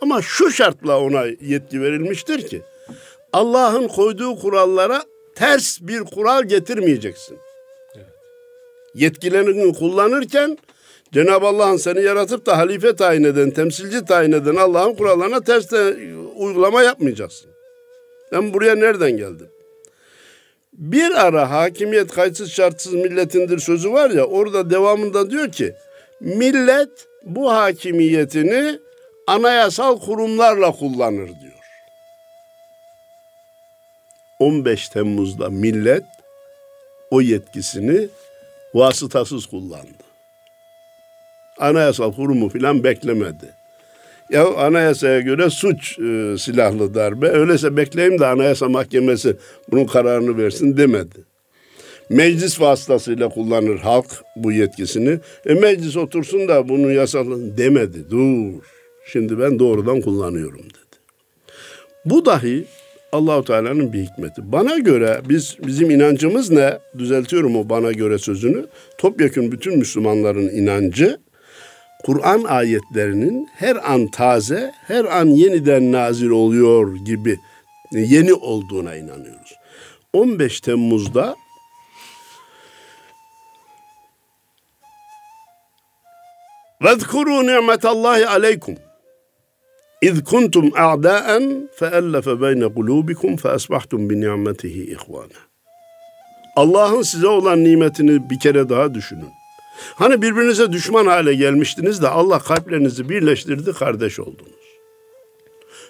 Ama 0.00 0.22
şu 0.22 0.50
şartla 0.50 1.00
ona 1.00 1.24
yetki 1.40 1.82
verilmiştir 1.82 2.48
ki 2.48 2.62
Allah'ın 3.32 3.88
koyduğu 3.88 4.36
kurallara 4.36 5.02
ters 5.34 5.78
bir 5.80 6.00
kural 6.00 6.42
getirmeyeceksin. 6.42 7.38
Evet. 7.96 8.06
Yetkilerini 8.94 9.74
kullanırken 9.74 10.58
Cenab-ı 11.12 11.46
Allah'ın 11.46 11.76
seni 11.76 12.02
yaratıp 12.02 12.46
da 12.46 12.58
halife 12.58 12.96
tayin 12.96 13.24
eden, 13.24 13.50
temsilci 13.50 14.04
tayin 14.04 14.32
eden 14.32 14.56
Allah'ın 14.56 14.94
kurallarına 14.94 15.40
ters 15.40 15.72
de 15.72 15.96
uygulama 16.36 16.82
yapmayacaksın. 16.82 17.50
Ben 18.32 18.54
buraya 18.54 18.74
nereden 18.74 19.16
geldim? 19.16 19.48
Bir 20.74 21.26
ara 21.26 21.50
hakimiyet 21.50 22.10
kayıtsız 22.12 22.50
şartsız 22.50 22.94
milletindir 22.94 23.58
sözü 23.58 23.92
var 23.92 24.10
ya 24.10 24.24
orada 24.24 24.70
devamında 24.70 25.30
diyor 25.30 25.52
ki 25.52 25.74
millet 26.20 26.90
bu 27.22 27.52
hakimiyetini 27.52 28.78
anayasal 29.26 30.00
kurumlarla 30.00 30.72
kullanır 30.72 31.28
diyor. 31.28 31.54
15 34.38 34.88
Temmuz'da 34.88 35.50
millet 35.50 36.04
o 37.10 37.20
yetkisini 37.20 38.08
vasıtasız 38.74 39.46
kullandı. 39.46 40.04
Anayasal 41.58 42.12
kurumu 42.12 42.48
filan 42.48 42.84
beklemedi. 42.84 43.54
Ya 44.30 44.54
anayasaya 44.54 45.20
göre 45.20 45.50
suç 45.50 45.98
e, 45.98 46.38
silahlı 46.38 46.94
darbe. 46.94 47.28
Öyleyse 47.28 47.76
bekleyeyim 47.76 48.18
de 48.18 48.26
anayasa 48.26 48.68
mahkemesi 48.68 49.36
bunun 49.70 49.84
kararını 49.84 50.38
versin 50.38 50.76
demedi. 50.76 51.24
Meclis 52.10 52.60
vasıtasıyla 52.60 53.28
kullanır 53.28 53.78
halk 53.78 54.06
bu 54.36 54.52
yetkisini. 54.52 55.18
E 55.46 55.54
meclis 55.54 55.96
otursun 55.96 56.48
da 56.48 56.68
bunu 56.68 56.92
yasalın 56.92 57.56
demedi. 57.56 58.10
Dur. 58.10 58.62
Şimdi 59.12 59.38
ben 59.38 59.58
doğrudan 59.58 60.00
kullanıyorum 60.00 60.62
dedi. 60.62 60.98
Bu 62.04 62.26
dahi 62.26 62.64
Allahu 63.12 63.44
Teala'nın 63.44 63.92
bir 63.92 63.98
hikmeti. 63.98 64.52
Bana 64.52 64.78
göre 64.78 65.20
biz 65.28 65.56
bizim 65.66 65.90
inancımız 65.90 66.50
ne? 66.50 66.78
Düzeltiyorum 66.98 67.56
o 67.56 67.68
bana 67.68 67.92
göre 67.92 68.18
sözünü. 68.18 68.66
Topyekun 68.98 69.52
bütün 69.52 69.78
Müslümanların 69.78 70.48
inancı 70.48 71.18
Kur'an 72.05 72.43
ayetlerinin 72.43 73.49
her 73.55 73.91
an 73.93 74.07
taze, 74.07 74.73
her 74.87 75.05
an 75.05 75.25
yeniden 75.25 75.91
nazil 75.91 76.29
oluyor 76.29 76.95
gibi 76.95 77.39
yeni 77.91 78.33
olduğuna 78.33 78.95
inanıyoruz. 78.95 79.55
15 80.13 80.61
Temmuz'da 80.61 81.35
وَذْكُرُوا 86.81 87.41
نِعْمَةَ 87.51 87.83
اللّٰهِ 87.93 88.25
عَلَيْكُمْ 88.25 88.77
İz 90.01 90.23
kuntum 90.23 90.71
a'daen 90.75 91.69
feellefe 91.75 92.41
beyne 92.41 92.73
kulubikum 92.73 93.35
fe 93.37 93.49
asbahtum 93.49 94.09
bi 94.09 94.21
ni'metihi 94.21 94.83
ihvana. 94.91 95.39
Allah'ın 96.55 97.01
size 97.01 97.27
olan 97.27 97.63
nimetini 97.63 98.29
bir 98.29 98.39
kere 98.39 98.69
daha 98.69 98.93
düşünün. 98.93 99.29
Hani 99.94 100.22
birbirinize 100.22 100.72
düşman 100.72 101.06
hale 101.06 101.34
gelmiştiniz 101.34 102.02
de 102.02 102.08
Allah 102.08 102.38
kalplerinizi 102.38 103.08
birleştirdi, 103.08 103.72
kardeş 103.72 104.20
oldunuz. 104.20 104.64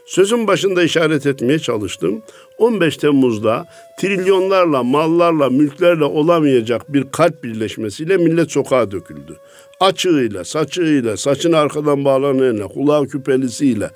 Sözün 0.07 0.47
başında 0.47 0.83
işaret 0.83 1.27
etmeye 1.27 1.59
çalıştım. 1.59 2.23
15 2.59 2.97
Temmuz'da 2.97 3.67
trilyonlarla, 4.01 4.83
mallarla, 4.83 5.51
mülklerle 5.51 6.05
olamayacak 6.05 6.93
bir 6.93 7.11
kalp 7.13 7.45
birleşmesiyle 7.45 8.17
millet 8.17 8.53
sokağa 8.53 8.91
döküldü. 8.91 9.37
Açığıyla, 9.81 10.45
saçığıyla, 10.45 11.17
saçın 11.17 11.53
arkadan 11.53 12.05
bağlananıyla, 12.05 12.69
kulağı 12.69 13.07
küpelisiyle, 13.07 13.91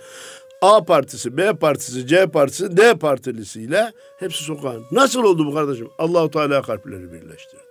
A 0.63 0.85
partisi, 0.85 1.37
B 1.37 1.53
partisi, 1.53 2.07
C 2.07 2.27
partisi, 2.27 2.77
D 2.77 2.95
partilisiyle 2.95 3.93
hepsi 4.19 4.45
sokağa. 4.45 4.75
Nasıl 4.91 5.25
oldu 5.25 5.47
bu 5.47 5.55
kardeşim? 5.55 5.89
Allahu 5.99 6.31
Teala 6.31 6.63
kalpleri 6.63 7.13
birleştirdi. 7.13 7.68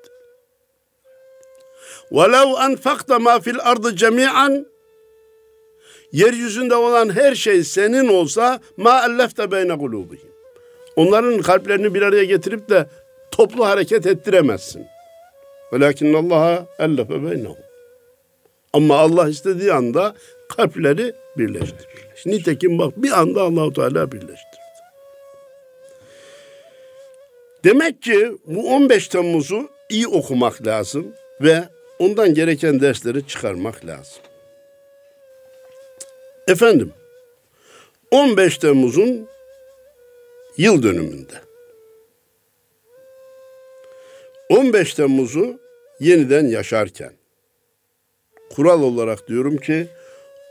وَلَوْ 2.11 2.49
أَنْفَقْتَ 2.67 3.11
مَا 3.27 3.35
فِي 3.45 3.51
الْأَرْضِ 3.57 3.85
جَمِيعًا 3.97 4.65
Yeryüzünde 6.13 6.75
olan 6.75 7.17
her 7.17 7.35
şey 7.35 7.65
senin 7.65 8.09
olsa 8.09 8.61
ma 8.77 9.07
ellefte 9.07 9.51
beyne 9.51 9.79
kulubihim. 9.79 10.29
Onların 10.97 11.43
kalplerini 11.43 11.95
bir 11.95 12.03
araya 12.03 12.25
getirip 12.25 12.69
de 12.69 12.87
toplu 13.31 13.67
hareket 13.67 14.07
ettiremezsin. 14.07 14.87
Velakin 15.73 16.15
Allah'a 16.15 16.67
ellefe 16.79 17.25
beynehum. 17.25 17.57
Ama 18.73 18.97
Allah 18.97 19.29
istediği 19.29 19.73
anda 19.73 20.15
kalpleri 20.49 21.13
birleştirir. 21.39 21.87
Nitekim 22.27 22.79
bak 22.79 22.93
bir 22.97 23.21
anda 23.21 23.43
Allahu 23.43 23.73
Teala 23.73 24.13
birleştirdi. 24.13 24.63
Demek 27.65 28.03
ki 28.03 28.33
bu 28.47 28.75
15 28.75 29.09
Temmuz'u 29.09 29.69
iyi 29.89 30.09
okumak 30.09 30.67
lazım 30.67 31.07
ve 31.41 31.65
ondan 32.00 32.34
gereken 32.34 32.82
dersleri 32.82 33.28
çıkarmak 33.28 33.86
lazım. 33.86 34.22
Efendim 36.48 36.94
15 38.12 38.58
Temmuz'un 38.58 39.28
yıl 40.58 40.84
dönümünde 40.84 41.42
15 44.50 44.94
Temmuz'u 44.94 45.60
yeniden 46.00 46.48
yaşarken 46.48 47.14
kural 48.50 48.82
olarak 48.82 49.28
diyorum 49.28 49.58
ki 49.58 49.88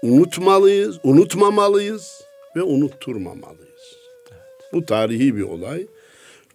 unutmalıyız, 0.02 0.98
unutmamalıyız 1.02 2.22
ve 2.56 2.62
unutturmamalıyız. 2.62 3.66
Bu 4.72 4.86
tarihi 4.86 5.36
bir 5.36 5.42
olay 5.42 5.86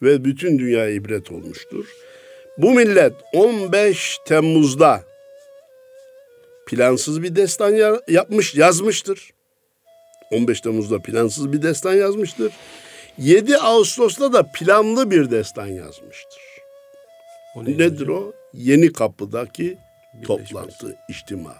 ve 0.01 0.25
bütün 0.25 0.59
dünya 0.59 0.89
ibret 0.89 1.31
olmuştur. 1.31 1.85
Bu 2.61 2.71
millet 2.71 3.13
15 3.33 4.17
Temmuz'da 4.25 5.03
plansız 6.67 7.23
bir 7.23 7.35
destan 7.35 7.99
yapmış, 8.07 8.55
yazmıştır. 8.55 9.33
15 10.31 10.61
Temmuz'da 10.61 11.01
plansız 11.01 11.53
bir 11.53 11.61
destan 11.61 11.93
yazmıştır. 11.93 12.53
7 13.17 13.57
Ağustos'ta 13.57 14.33
da 14.33 14.51
planlı 14.51 15.11
bir 15.11 15.31
destan 15.31 15.67
yazmıştır. 15.67 16.41
O 17.55 17.63
Nedir 17.63 18.01
hocam? 18.01 18.15
o? 18.15 18.33
Yeni 18.53 18.93
Kapı'daki 18.93 19.77
toplantı, 20.25 20.95
içtima. 21.09 21.55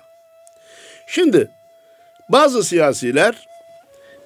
Şimdi 1.08 1.52
bazı 2.30 2.64
siyasiler 2.64 3.48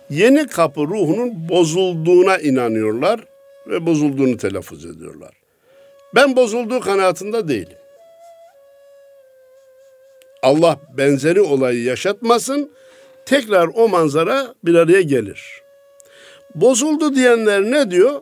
yeni 0.10 0.48
kapı 0.48 0.82
ruhunun 0.82 1.50
bozulduğuna 1.50 2.38
inanıyorlar 2.38 3.20
ve 3.68 3.86
bozulduğunu 3.86 4.38
telaffuz 4.38 4.86
ediyorlar. 4.86 5.45
Ben 6.16 6.36
bozulduğu 6.36 6.80
kanaatinde 6.80 7.48
değilim. 7.48 7.78
Allah 10.42 10.80
benzeri 10.98 11.42
olayı 11.42 11.84
yaşatmasın, 11.84 12.72
tekrar 13.26 13.70
o 13.76 13.90
manzara 13.90 14.54
bir 14.64 14.76
araya 14.76 15.02
gelir. 15.02 15.62
Bozuldu 16.56 17.16
diyenler 17.16 17.62
ne 17.62 17.92
diyor? 17.92 18.22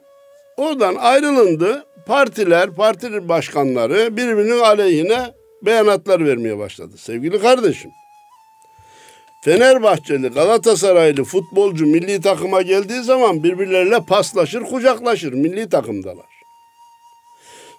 Oradan 0.57 0.95
ayrılındı. 0.95 1.85
Partiler, 2.05 2.71
parti 2.75 3.29
başkanları 3.29 4.17
birbirinin 4.17 4.59
aleyhine 4.59 5.33
beyanatlar 5.61 6.25
vermeye 6.25 6.57
başladı. 6.57 6.97
Sevgili 6.97 7.41
kardeşim, 7.41 7.91
Fenerbahçeli, 9.43 10.27
Galatasaraylı 10.27 11.23
futbolcu 11.23 11.85
milli 11.85 12.21
takıma 12.21 12.61
geldiği 12.61 13.03
zaman 13.03 13.43
birbirleriyle 13.43 13.99
paslaşır, 14.05 14.61
kucaklaşır. 14.61 15.33
Milli 15.33 15.69
takımdalar. 15.69 16.32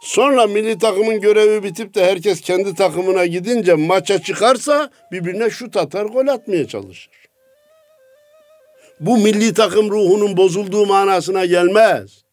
Sonra 0.04 0.46
milli 0.46 0.78
takımın 0.78 1.20
görevi 1.20 1.62
bitip 1.62 1.94
de 1.94 2.04
herkes 2.04 2.40
kendi 2.40 2.74
takımına 2.74 3.26
gidince 3.26 3.74
maça 3.74 4.22
çıkarsa 4.22 4.90
birbirine 5.12 5.50
şut 5.50 5.76
atar, 5.76 6.04
gol 6.04 6.26
atmaya 6.26 6.68
çalışır. 6.68 7.10
Bu 9.00 9.16
milli 9.16 9.54
takım 9.54 9.90
ruhunun 9.90 10.36
bozulduğu 10.36 10.86
manasına 10.86 11.44
gelmez. 11.44 12.24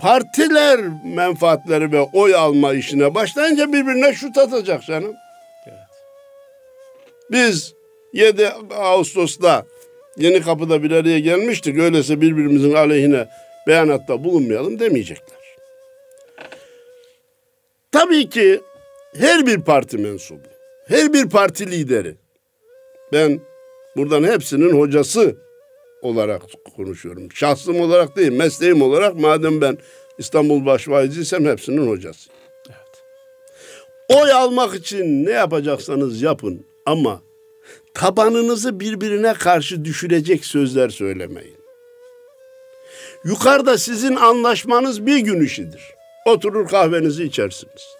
Partiler 0.00 0.80
menfaatleri 1.04 1.92
ve 1.92 2.00
oy 2.00 2.34
alma 2.34 2.74
işine 2.74 3.14
başlayınca 3.14 3.72
birbirine 3.72 4.14
şut 4.14 4.38
atacak 4.38 4.82
canım. 4.82 5.14
Biz 7.30 7.74
7 8.12 8.48
Ağustos'ta 8.74 9.64
Yeni 10.16 10.42
Kapı'da 10.42 10.82
bir 10.82 10.90
araya 10.90 11.18
gelmiştik. 11.20 11.78
Öyleyse 11.78 12.20
birbirimizin 12.20 12.74
aleyhine 12.74 13.26
beyanatta 13.66 14.24
bulunmayalım 14.24 14.78
demeyecekler. 14.78 15.35
Tabii 17.96 18.28
ki 18.28 18.60
her 19.14 19.46
bir 19.46 19.60
parti 19.60 19.98
mensubu, 19.98 20.48
her 20.88 21.12
bir 21.12 21.28
parti 21.28 21.70
lideri, 21.70 22.16
ben 23.12 23.40
buradan 23.96 24.24
hepsinin 24.24 24.80
hocası 24.80 25.36
olarak 26.02 26.42
konuşuyorum. 26.76 27.32
Şahsım 27.32 27.80
olarak 27.80 28.16
değil, 28.16 28.32
mesleğim 28.32 28.82
olarak 28.82 29.14
madem 29.14 29.60
ben 29.60 29.78
İstanbul 30.18 30.66
Başvaiziysem 30.66 31.44
hepsinin 31.44 31.88
hocası. 31.88 32.30
Evet. 32.68 33.04
Oy 34.20 34.32
almak 34.32 34.74
için 34.74 35.26
ne 35.26 35.32
yapacaksanız 35.32 36.22
yapın 36.22 36.66
ama 36.86 37.20
tabanınızı 37.94 38.80
birbirine 38.80 39.34
karşı 39.34 39.84
düşürecek 39.84 40.44
sözler 40.44 40.88
söylemeyin. 40.88 41.58
Yukarıda 43.24 43.78
sizin 43.78 44.16
anlaşmanız 44.16 45.06
bir 45.06 45.18
gün 45.18 45.40
işidir. 45.40 45.95
Oturur 46.26 46.68
kahvenizi 46.68 47.24
içersiniz. 47.24 47.96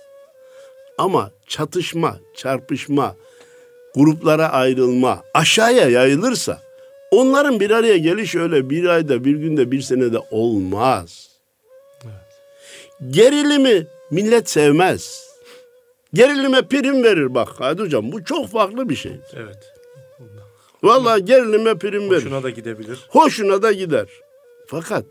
Ama 0.98 1.30
çatışma, 1.46 2.16
çarpışma, 2.34 3.16
gruplara 3.94 4.48
ayrılma 4.48 5.22
aşağıya 5.34 5.88
yayılırsa 5.88 6.62
onların 7.10 7.60
bir 7.60 7.70
araya 7.70 7.96
geliş 7.96 8.34
öyle 8.34 8.70
bir 8.70 8.84
ayda, 8.84 9.24
bir 9.24 9.36
günde, 9.36 9.70
bir 9.70 9.80
senede 9.80 10.18
olmaz. 10.30 11.28
Evet. 12.04 13.10
Gerilimi 13.10 13.86
millet 14.10 14.50
sevmez. 14.50 15.26
Gerilime 16.14 16.62
prim 16.62 17.04
verir 17.04 17.34
bak 17.34 17.48
hadi 17.58 17.82
hocam 17.82 18.12
bu 18.12 18.24
çok 18.24 18.48
farklı 18.48 18.88
bir 18.88 18.96
şey. 18.96 19.12
Evet. 19.34 19.72
Vallahi 20.82 21.24
gerilime 21.24 21.78
prim 21.78 22.10
verir. 22.10 22.24
Hoşuna 22.24 22.42
da 22.42 22.50
gidebilir. 22.50 22.98
Hoşuna 23.08 23.62
da 23.62 23.72
gider. 23.72 24.08
Fakat 24.66 25.04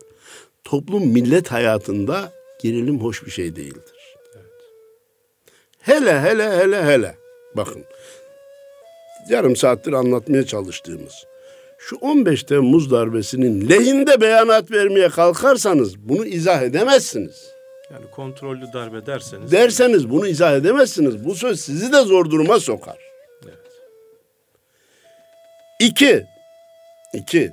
toplum 0.63 1.07
millet 1.07 1.51
hayatında 1.51 2.31
gerilim 2.59 2.99
hoş 2.99 3.25
bir 3.25 3.31
şey 3.31 3.55
değildir. 3.55 4.15
Evet. 4.35 4.45
Hele 5.79 6.21
hele 6.21 6.57
hele 6.57 6.83
hele. 6.83 7.15
Bakın 7.55 7.85
yarım 9.29 9.55
saattir 9.55 9.93
anlatmaya 9.93 10.45
çalıştığımız 10.45 11.25
şu 11.77 11.95
15 11.95 12.43
Temmuz 12.43 12.91
darbesinin 12.91 13.69
lehinde 13.69 14.21
beyanat 14.21 14.71
vermeye 14.71 15.09
kalkarsanız 15.09 15.97
bunu 15.99 16.25
izah 16.25 16.61
edemezsiniz. 16.61 17.55
Yani 17.93 18.05
kontrollü 18.11 18.73
darbe 18.73 19.05
derseniz. 19.05 19.51
Derseniz 19.51 20.09
bunu 20.09 20.27
izah 20.27 20.55
edemezsiniz. 20.55 21.25
Bu 21.25 21.35
söz 21.35 21.61
sizi 21.61 21.93
de 21.93 22.01
zor 22.01 22.29
duruma 22.29 22.59
sokar. 22.59 22.97
Evet. 23.43 23.71
İki. 25.79 26.25
İki. 27.13 27.51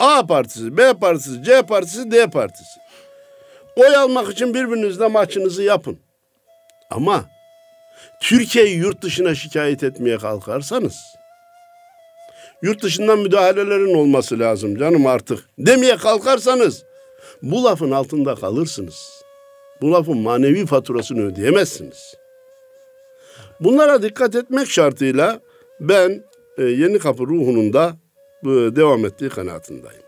A 0.00 0.26
partisi, 0.26 0.76
B 0.76 0.94
partisi, 0.94 1.42
C 1.42 1.62
partisi, 1.62 2.10
D 2.10 2.30
partisi. 2.30 2.80
Oy 3.76 3.96
almak 3.96 4.32
için 4.32 4.54
birbirinizle 4.54 5.06
maçınızı 5.06 5.62
yapın. 5.62 5.98
Ama 6.90 7.24
Türkiye'yi 8.20 8.76
yurt 8.76 9.02
dışına 9.02 9.34
şikayet 9.34 9.82
etmeye 9.82 10.18
kalkarsanız 10.18 10.96
yurt 12.62 12.82
dışından 12.82 13.18
müdahalelerin 13.18 13.94
olması 13.94 14.38
lazım 14.38 14.78
canım 14.78 15.06
artık 15.06 15.48
demeye 15.58 15.96
kalkarsanız 15.96 16.84
bu 17.42 17.64
lafın 17.64 17.90
altında 17.90 18.34
kalırsınız. 18.34 19.22
Bu 19.80 19.92
lafın 19.92 20.18
manevi 20.18 20.66
faturasını 20.66 21.22
ödeyemezsiniz. 21.22 22.14
Bunlara 23.60 24.02
dikkat 24.02 24.34
etmek 24.34 24.70
şartıyla 24.70 25.40
ben 25.80 26.24
e, 26.58 26.62
Yeni 26.62 26.98
Kapı 26.98 27.22
ruhunun 27.22 27.72
da 27.72 27.96
e, 28.42 28.48
devam 28.48 29.04
ettiği 29.06 29.30
kanaatindeyim. 29.30 30.02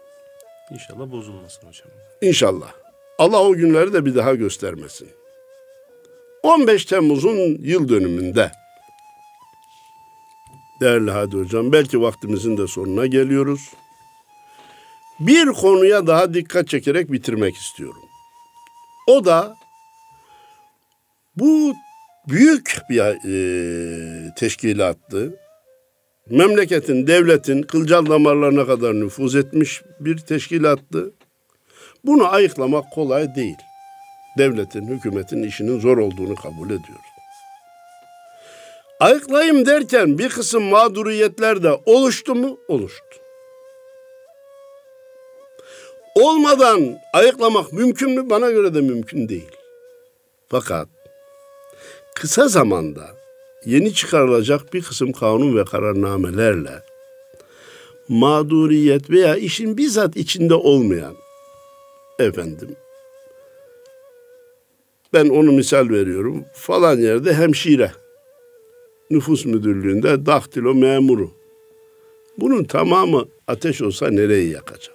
İnşallah 0.71 1.13
bozulmasın 1.13 1.67
hocam. 1.67 1.89
İnşallah. 2.21 2.78
Allah 3.19 3.43
o 3.43 3.53
günleri 3.53 3.93
de 3.93 4.05
bir 4.05 4.15
daha 4.15 4.35
göstermesin. 4.35 5.09
15 6.43 6.85
Temmuz'un 6.85 7.59
yıl 7.63 7.89
dönümünde 7.89 8.53
değerli 10.81 11.11
Hadi 11.11 11.37
Hocam 11.37 11.73
belki 11.73 12.01
vaktimizin 12.01 12.57
de 12.57 12.67
sonuna 12.67 13.07
geliyoruz. 13.07 13.71
Bir 15.21 15.47
konuya 15.47 16.07
daha 16.07 16.35
dikkat 16.35 16.69
çekerek 16.69 17.13
bitirmek 17.13 17.57
istiyorum. 17.57 18.03
O 19.07 19.25
da 19.25 19.57
bu 21.37 21.75
büyük 22.29 22.79
bir 22.91 23.01
e, 23.01 24.35
teşkilattı. 24.35 25.41
memleketin, 26.31 27.07
devletin 27.07 27.63
kılcal 27.63 28.07
damarlarına 28.07 28.67
kadar 28.67 28.95
nüfuz 28.95 29.37
etmiş 29.37 29.83
bir 30.01 30.19
teşkilattı. 30.19 31.13
Bunu 32.05 32.33
ayıklamak 32.33 32.91
kolay 32.91 33.35
değil. 33.35 33.57
Devletin, 34.39 34.87
hükümetin 34.87 35.43
işinin 35.43 35.81
zor 35.81 35.99
olduğunu 35.99 36.35
kabul 36.35 36.67
ediyoruz. 36.67 37.09
Ayıklayayım 39.01 39.67
derken 39.67 40.19
bir 40.19 40.29
kısım 40.29 40.63
mağduriyetler 40.63 41.63
de 41.63 41.81
oluştu 41.87 42.35
mu? 42.35 42.59
Oluştu. 42.69 43.05
Olmadan 46.15 46.99
ayıklamak 47.13 47.73
mümkün 47.73 48.11
mü? 48.11 48.31
Bana 48.31 48.51
göre 48.51 48.75
de 48.75 48.81
mümkün 48.81 49.29
değil. 49.29 49.51
Fakat 50.49 50.89
kısa 52.15 52.49
zamanda 52.49 53.11
yeni 53.65 53.95
çıkarılacak 53.95 54.75
bir 54.75 54.83
kısım 54.83 55.13
kanun 55.13 55.57
ve 55.57 55.65
kararnamelerle 55.65 56.83
mağduriyet 58.09 59.11
veya 59.11 59.37
işin 59.37 59.77
bizzat 59.77 60.17
içinde 60.17 60.55
olmayan 60.55 61.15
efendim 62.19 62.77
ben 65.13 65.29
onu 65.29 65.53
misal 65.53 65.89
veriyorum 65.89 66.45
falan 66.53 66.99
yerde 66.99 67.35
hemşire 67.35 67.93
nüfus 69.11 69.45
müdürlüğünde 69.45 70.27
daktilo 70.27 70.75
memuru 70.75 71.31
bunun 72.39 72.65
tamamı 72.65 73.25
ateş 73.47 73.83
olsa 73.83 74.11
nereyi 74.11 74.51
yakacak? 74.53 74.95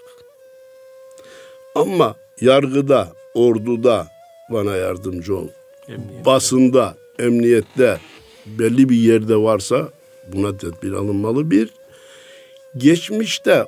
Ama 1.75 2.15
yargıda, 2.41 3.13
orduda 3.33 4.07
bana 4.51 4.75
yardımcı 4.75 5.37
ol. 5.37 5.47
Emniyette. 5.87 6.25
Basında, 6.25 6.97
emniyette 7.19 7.99
belli 8.45 8.89
bir 8.89 8.95
yerde 8.95 9.35
varsa 9.35 9.89
buna 10.33 10.57
tedbir 10.57 10.91
alınmalı. 10.91 11.51
Bir, 11.51 11.69
geçmişte 12.77 13.65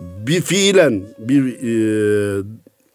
bir 0.00 0.40
fiilen 0.40 1.02
bir 1.18 1.42
e, 2.38 2.42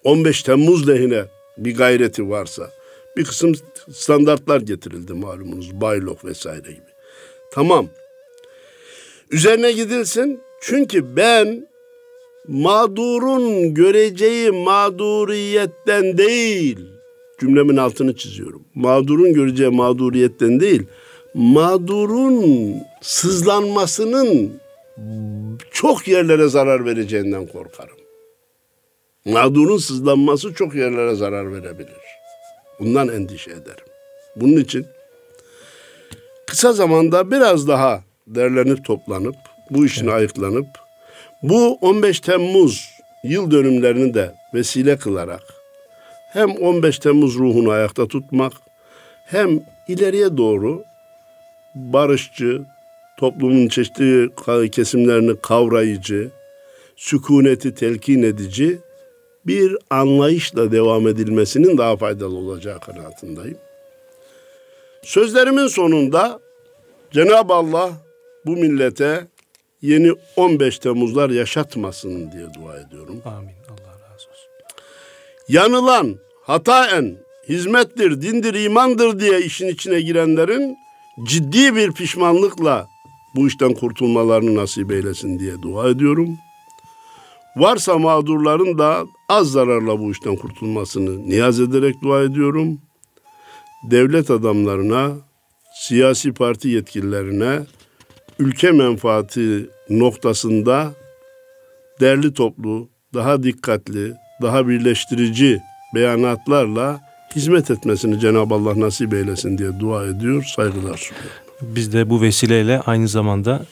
15 0.04 0.44
Temmuz 0.44 0.88
lehine 0.88 1.24
bir 1.58 1.76
gayreti 1.76 2.30
varsa 2.30 2.72
bir 3.18 3.26
kısım 3.26 3.54
standartlar 3.92 4.62
getirildi 4.62 5.14
malumunuz 5.14 5.82
baylok 5.82 6.26
vesaire 6.26 6.72
gibi. 6.72 6.96
Tamam. 7.52 7.88
Üzerine 9.32 9.72
gidilsin 9.72 10.40
çünkü 10.62 11.16
ben 11.16 11.68
mağdurun 12.48 13.74
göreceği 13.74 14.52
mağduriyetten 14.52 16.18
değil 16.18 16.80
cümlemin 17.40 17.78
altını 17.78 18.16
çiziyorum. 18.16 18.64
Mağdurun 18.76 19.34
göreceği 19.34 19.70
mağduriyetten 19.70 20.60
değil 20.60 20.84
mağdurun 21.34 22.76
sızlanmasının 23.02 24.52
çok 25.72 26.08
yerlere 26.08 26.48
zarar 26.48 26.86
vereceğinden 26.86 27.48
korkarım. 27.48 27.98
Mağdurun 29.26 29.78
sızlanması 29.78 30.54
çok 30.54 30.76
yerlere 30.76 31.16
zarar 31.16 31.54
verebilir. 31.54 31.94
Bundan 32.80 33.10
endişe 33.10 33.52
ederim. 33.52 33.86
Bunun 34.36 34.58
için 34.58 34.86
kısa 36.48 36.74
zamanda 36.74 37.32
biraz 37.32 37.68
daha 37.68 38.04
derlenip 38.28 38.86
toplanıp 38.86 39.36
bu 39.70 39.86
işin 39.86 40.04
evet. 40.04 40.14
ayıklanıp 40.14 40.68
bu 41.44 41.78
15 41.82 42.20
Temmuz 42.20 42.90
yıl 43.24 43.52
dönümlerini 43.52 44.14
de 44.14 44.36
vesile 44.54 44.98
kılarak 44.98 45.44
hem 46.34 46.52
15 46.52 47.00
Temmuz 47.00 47.36
ruhunu 47.36 47.72
ayakta 47.72 48.08
tutmak 48.08 48.54
hem 49.26 49.60
ileriye 49.88 50.38
doğru 50.38 50.84
barışçı, 51.76 52.62
toplumun 53.20 53.68
çeşitli 53.68 54.30
kesimlerini 54.72 55.36
kavrayıcı, 55.42 56.32
sükuneti 56.96 57.76
telkin 57.76 58.24
edici 58.24 58.80
bir 59.46 59.78
anlayışla 59.90 60.72
devam 60.72 61.08
edilmesinin 61.08 61.78
daha 61.78 61.98
faydalı 61.98 62.36
olacağı 62.36 62.80
kanaatindeyim. 62.80 63.58
Sözlerimin 65.04 65.68
sonunda 65.68 66.40
Cenab-ı 67.12 67.54
Allah 67.54 67.92
bu 68.46 68.52
millete 68.52 69.28
yeni 69.82 70.12
15 70.36 70.80
Temmuzlar 70.80 71.30
yaşatmasın 71.30 72.32
diye 72.32 72.54
dua 72.54 72.80
ediyorum. 72.80 73.22
Amin. 73.26 73.56
Allah 73.70 73.94
razı 73.94 74.30
olsun. 74.30 74.52
Yanılan, 75.48 76.16
hataen, 76.44 77.18
hizmettir, 77.50 78.22
dindir, 78.22 78.54
imandır 78.54 79.20
diye 79.20 79.42
işin 79.42 79.68
içine 79.68 80.02
girenlerin 80.02 80.78
ciddi 81.24 81.76
bir 81.76 81.92
pişmanlıkla 81.92 82.88
bu 83.36 83.48
işten 83.48 83.74
kurtulmalarını 83.74 84.56
nasip 84.56 84.92
eylesin 84.92 85.40
diye 85.40 85.62
dua 85.62 85.90
ediyorum. 85.90 86.38
Varsa 87.56 87.98
mağdurların 87.98 88.78
da 88.78 89.06
az 89.30 89.52
zararla 89.52 90.00
bu 90.00 90.12
işten 90.12 90.36
kurtulmasını 90.36 91.30
niyaz 91.30 91.60
ederek 91.60 91.96
dua 92.04 92.24
ediyorum. 92.24 92.80
Devlet 93.92 94.32
adamlarına, 94.32 95.12
siyasi 95.76 96.34
parti 96.34 96.68
yetkililerine 96.68 97.60
ülke 98.40 98.72
menfaati 98.72 99.70
noktasında 99.90 100.94
derli 102.00 102.34
toplu, 102.34 102.90
daha 103.14 103.44
dikkatli, 103.44 104.14
daha 104.42 104.68
birleştirici 104.68 105.62
beyanatlarla 105.96 107.02
hizmet 107.36 107.72
etmesini 107.72 108.20
Cenab-ı 108.20 108.54
Allah 108.54 108.80
nasip 108.80 109.14
eylesin 109.14 109.58
diye 109.58 109.80
dua 109.80 110.06
ediyor, 110.06 110.44
saygılar 110.44 110.98
sunuyorum. 110.98 111.45
Biz 111.62 111.94
de 111.94 112.10
bu 112.10 112.22
vesileyle 112.22 112.82
aynı 112.86 113.08
zamanda 113.08 113.66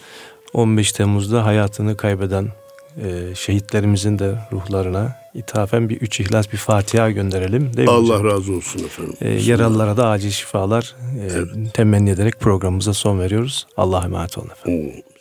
15 0.53 0.91
Temmuz'da 0.91 1.45
hayatını 1.45 1.97
kaybeden 1.97 2.47
e, 2.97 3.35
şehitlerimizin 3.35 4.19
de 4.19 4.35
ruhlarına 4.51 5.15
ithafen 5.33 5.89
bir 5.89 6.01
üç 6.01 6.19
ihlas 6.19 6.51
bir 6.51 6.57
Fatiha 6.57 7.11
gönderelim. 7.11 7.77
Değil 7.77 7.87
mi 7.87 7.93
Allah 7.93 8.19
hocam? 8.19 8.25
razı 8.25 8.53
olsun 8.53 8.83
efendim. 8.83 9.13
E, 9.21 9.29
yaralılara 9.29 9.97
da 9.97 10.09
acil 10.09 10.31
şifalar 10.31 10.95
e, 11.19 11.27
evet. 11.31 11.73
temenni 11.73 12.09
ederek 12.09 12.39
programımıza 12.39 12.93
son 12.93 13.19
veriyoruz. 13.19 13.67
Allah'a 13.77 14.05
emanet 14.05 14.37
olun 14.37 14.49
efendim. 14.49 14.93
Hmm. 14.93 15.12